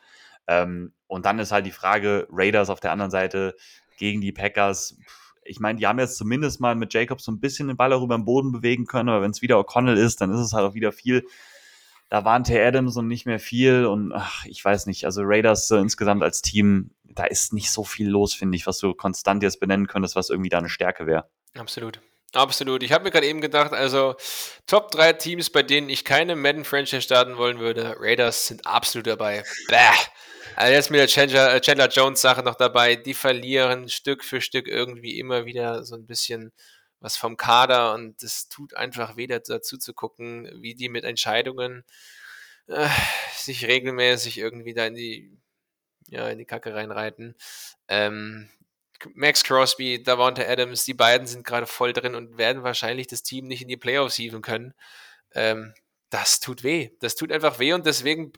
[0.49, 3.55] Ähm, und dann ist halt die Frage, Raiders auf der anderen Seite
[3.99, 4.99] gegen die Packers.
[5.47, 8.03] Ich meine, die haben jetzt zumindest mal mit Jacobs so ein bisschen den Ball auch
[8.03, 10.65] über den Boden bewegen können, aber wenn es wieder O'Connell ist, dann ist es halt
[10.65, 11.27] auch wieder viel
[12.09, 15.77] da warnte Adams und nicht mehr viel und ach, ich weiß nicht, also Raiders äh,
[15.77, 19.61] insgesamt als Team, da ist nicht so viel los, finde ich, was du konstant jetzt
[19.61, 21.29] benennen könntest, was irgendwie da eine Stärke wäre.
[21.57, 22.01] Absolut.
[22.33, 22.83] Absolut.
[22.83, 24.15] Ich habe mir gerade eben gedacht, also
[24.67, 29.43] Top 3 Teams, bei denen ich keine Madden-Franchise starten wollen würde, Raiders sind absolut dabei.
[29.69, 29.77] Bäh.
[30.55, 34.69] Also jetzt mit der Chandler, äh, Chandler Jones-Sache noch dabei, die verlieren Stück für Stück
[34.69, 36.53] irgendwie immer wieder so ein bisschen
[37.01, 41.85] was vom Kader und es tut einfach weh dazu zu gucken, wie die mit Entscheidungen
[42.69, 42.89] äh,
[43.35, 45.39] sich regelmäßig irgendwie da in die,
[46.09, 47.37] ja, in die Kacke reinreiten.
[47.89, 48.49] Ähm,
[49.15, 53.47] Max Crosby, Davante Adams, die beiden sind gerade voll drin und werden wahrscheinlich das Team
[53.47, 54.75] nicht in die Playoffs hieven können.
[55.35, 55.75] Ähm,
[56.11, 56.91] das tut weh.
[57.01, 58.33] Das tut einfach weh und deswegen,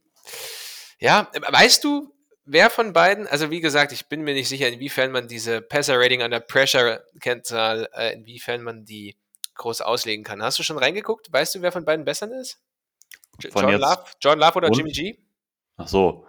[0.98, 2.12] ja, weißt du,
[2.44, 6.22] wer von beiden, also wie gesagt, ich bin mir nicht sicher, inwiefern man diese Passer-Rating
[6.22, 9.16] under Pressure-Kennzahl, äh, inwiefern man die
[9.54, 10.42] groß auslegen kann.
[10.42, 11.32] Hast du schon reingeguckt?
[11.32, 12.60] Weißt du, wer von beiden besser ist?
[13.50, 14.76] Von John, Love, John Love oder und?
[14.76, 15.18] Jimmy G?
[15.76, 16.26] Ach so.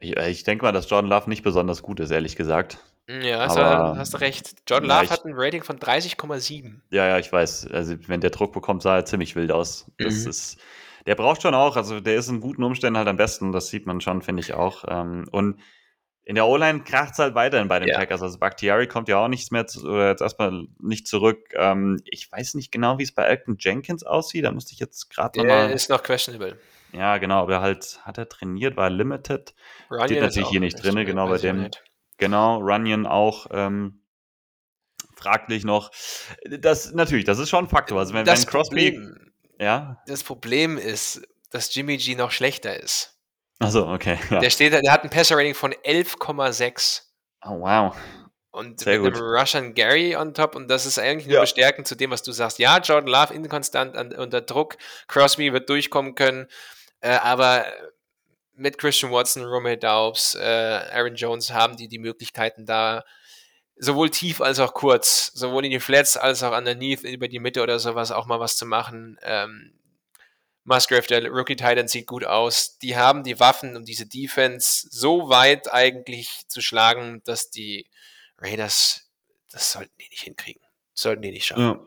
[0.00, 2.78] Ich, äh, ich denke mal, dass John Love nicht besonders gut ist, ehrlich gesagt.
[3.06, 4.54] Hm, ja, hast, Aber, du, hast recht.
[4.66, 6.80] John Love ja, ich, hat ein Rating von 30,7.
[6.90, 7.68] Ja, ja, ich weiß.
[7.70, 9.86] Also, wenn der Druck bekommt, sah er ziemlich wild aus.
[9.98, 10.30] Das mhm.
[10.30, 10.58] ist
[11.06, 13.86] der braucht schon auch, also der ist in guten Umständen halt am besten, das sieht
[13.86, 14.84] man schon, finde ich auch.
[14.88, 15.60] Ähm, und
[16.26, 17.98] in der O-Line kracht es halt weiterhin bei den ja.
[17.98, 18.22] Packers.
[18.22, 21.52] Also Bakhtiari kommt ja auch nichts mehr zu, oder jetzt erstmal nicht zurück.
[21.54, 24.44] Ähm, ich weiß nicht genau, wie es bei Elton Jenkins aussieht.
[24.44, 25.70] Da musste ich jetzt gerade nochmal.
[25.70, 26.58] ist noch questionable.
[26.92, 29.54] Ja, genau, aber halt hat er trainiert, war limited.
[29.90, 31.68] Runyon Steht natürlich hier nicht drin, genau bei dem.
[32.16, 33.48] Genau, Runyon auch.
[33.50, 34.00] Ähm,
[35.14, 35.90] fraglich noch.
[36.48, 37.98] Das natürlich, das ist schon ein Faktor.
[37.98, 38.92] Also wenn, wenn Crosby.
[38.92, 40.02] Problem, ja.
[40.06, 43.14] Das Problem ist, dass Jimmy G noch schlechter ist.
[43.60, 44.18] Achso, okay.
[44.30, 44.40] Ja.
[44.40, 47.02] Der, steht, der hat ein Passer-Rating von 11,6.
[47.44, 47.96] Oh, wow.
[48.50, 49.22] Und Sehr mit gut.
[49.22, 51.40] einem Russian Gary on top und das ist eigentlich nur ja.
[51.40, 52.58] bestärkend zu dem, was du sagst.
[52.58, 54.76] Ja, Jordan Love inkonstant an, unter Druck,
[55.08, 56.46] Crosby wird durchkommen können,
[57.00, 57.66] äh, aber
[58.52, 60.40] mit Christian Watson, Romeo Daubs, äh,
[60.92, 63.04] Aaron Jones haben die die Möglichkeiten da
[63.76, 67.62] sowohl tief als auch kurz, sowohl in die Flats als auch underneath über die Mitte
[67.62, 69.18] oder sowas auch mal was zu machen.
[69.22, 69.72] Ähm,
[70.64, 72.78] Musgrave, der Rookie Titan, sieht gut aus.
[72.78, 77.86] Die haben die Waffen, um diese Defense so weit eigentlich zu schlagen, dass die
[78.38, 79.10] Raiders,
[79.50, 80.62] das sollten die nicht hinkriegen.
[80.94, 81.62] sollten die nicht schaffen.
[81.62, 81.80] Ja.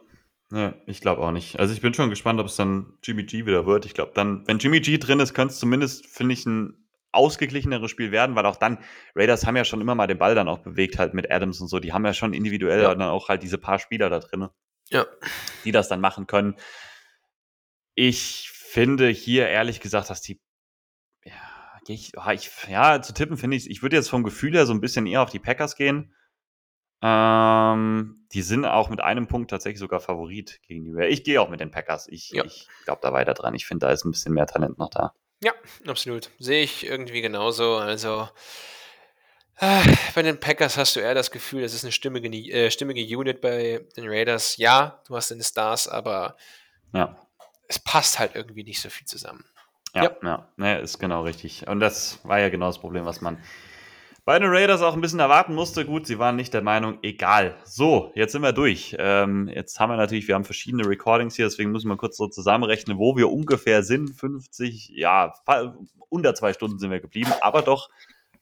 [0.49, 1.59] Ja, ich glaube auch nicht.
[1.59, 3.85] Also ich bin schon gespannt, ob es dann Jimmy G wieder wird.
[3.85, 7.89] Ich glaube dann, wenn Jimmy G drin ist, könnte es zumindest, finde ich, ein ausgeglicheneres
[7.89, 8.77] Spiel werden, weil auch dann,
[9.15, 11.67] Raiders haben ja schon immer mal den Ball dann auch bewegt, halt mit Adams und
[11.67, 11.79] so.
[11.79, 12.89] Die haben ja schon individuell Ja.
[12.93, 14.49] dann auch halt diese paar Spieler da drin,
[14.89, 15.05] Ja.
[15.63, 16.55] die das dann machen können.
[17.95, 20.39] Ich finde hier ehrlich gesagt, dass die.
[21.23, 21.31] Ja,
[21.87, 24.73] ich, ah, ich, ja zu tippen finde ich, ich würde jetzt vom Gefühl her so
[24.73, 26.13] ein bisschen eher auf die Packers gehen.
[27.01, 31.13] Ähm, die sind auch mit einem Punkt tatsächlich sogar Favorit gegen die Raiders.
[31.13, 32.07] Ich gehe auch mit den Packers.
[32.07, 32.43] Ich, Ja.
[32.43, 33.53] ich glaube da weiter dran.
[33.55, 35.13] Ich finde, da ist ein bisschen mehr Talent noch da.
[35.43, 35.53] Ja,
[35.85, 36.29] absolut.
[36.39, 37.75] Sehe ich irgendwie genauso.
[37.77, 38.27] Also
[39.59, 39.83] äh,
[40.15, 43.41] bei den Packers hast du eher das Gefühl, das ist eine stimmige, äh, stimmige Unit
[43.41, 44.57] bei den Raiders.
[44.57, 46.37] Ja, du hast den Stars, aber
[46.93, 47.15] Ja.
[47.67, 49.45] es passt halt irgendwie nicht so viel zusammen.
[49.95, 50.17] Ja, Ja.
[50.23, 50.75] ja, ja.
[50.77, 51.67] ist genau richtig.
[51.67, 53.41] Und das war ja genau das Problem, was man
[54.27, 55.85] bei den Raiders auch ein bisschen erwarten musste.
[55.85, 57.55] Gut, sie waren nicht der Meinung, egal.
[57.63, 58.93] So, jetzt sind wir durch.
[58.99, 62.27] Ähm, jetzt haben wir natürlich, wir haben verschiedene Recordings hier, deswegen müssen wir kurz so
[62.27, 64.09] zusammenrechnen, wo wir ungefähr sind.
[64.09, 65.31] 50, ja,
[66.09, 67.89] unter zwei Stunden sind wir geblieben, aber doch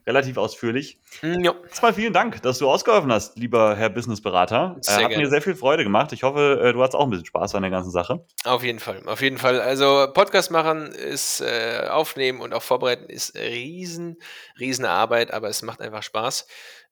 [0.08, 1.00] relativ ausführlich.
[1.22, 4.78] Hm, Ja, Erstmal vielen Dank, dass du ausgeholfen hast, lieber Herr Businessberater.
[4.86, 5.30] Äh, hat mir gerne.
[5.30, 6.12] sehr viel Freude gemacht.
[6.14, 8.26] Ich hoffe, äh, du hattest auch ein bisschen Spaß an der ganzen Sache.
[8.44, 9.02] auf jeden Fall.
[9.08, 9.60] Auf jeden Fall.
[9.62, 14.18] Also Podcast machen ist äh, aufnehmen und auch vorbereiten ist riesen,
[14.60, 16.48] riesen Arbeit, aber es macht einfach Spaß.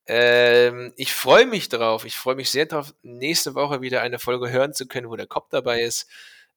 [0.06, 2.06] Ähm, ich freue mich drauf.
[2.06, 5.28] Ich freue mich sehr drauf, nächste Woche wieder eine Folge hören zu können, wo der
[5.28, 6.08] Kopf dabei ist.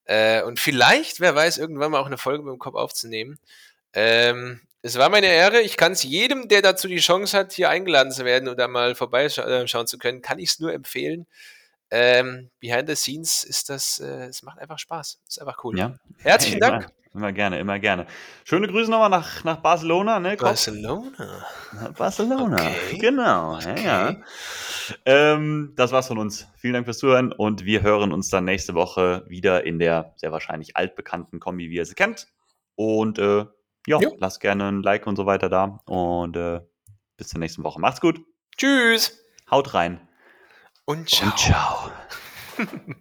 [0.05, 3.39] Äh, und vielleicht, wer weiß, irgendwann mal auch eine Folge mit dem Kopf aufzunehmen.
[3.93, 5.61] Ähm, es war meine Ehre.
[5.62, 8.95] Ich kann es jedem, der dazu die Chance hat, hier eingeladen zu werden oder mal
[8.95, 11.26] vorbeischauen zu können, kann ich es nur empfehlen.
[11.91, 15.20] Ähm, behind the scenes ist das, äh, es macht einfach Spaß.
[15.26, 15.76] Ist einfach cool.
[15.76, 15.97] Ja.
[16.18, 16.82] Herzlichen Hey, Dank.
[17.12, 18.07] Immer, immer gerne, immer gerne.
[18.45, 20.37] Schöne Grüße nochmal nach, nach Barcelona, ne?
[20.37, 20.51] Kopf?
[20.51, 21.47] Barcelona.
[21.99, 22.57] Barcelona.
[22.57, 22.99] Okay.
[22.99, 24.16] Genau, ja, ja.
[25.05, 26.47] Ähm, das war's von uns.
[26.59, 30.30] Vielen Dank fürs Zuhören und wir hören uns dann nächste Woche wieder in der sehr
[30.30, 32.28] wahrscheinlich altbekannten Kombi, wie ihr sie kennt.
[32.76, 33.47] Und äh,
[33.87, 34.16] ja, Jo.
[34.18, 35.80] lasst gerne ein Like und so weiter da.
[35.87, 36.61] Und äh,
[37.16, 37.80] bis zur nächsten Woche.
[37.80, 38.20] Macht's gut.
[38.57, 39.18] Tschüss.
[39.51, 40.01] Haut rein.
[40.84, 41.28] Und ciao.
[41.28, 41.91] Und ciao.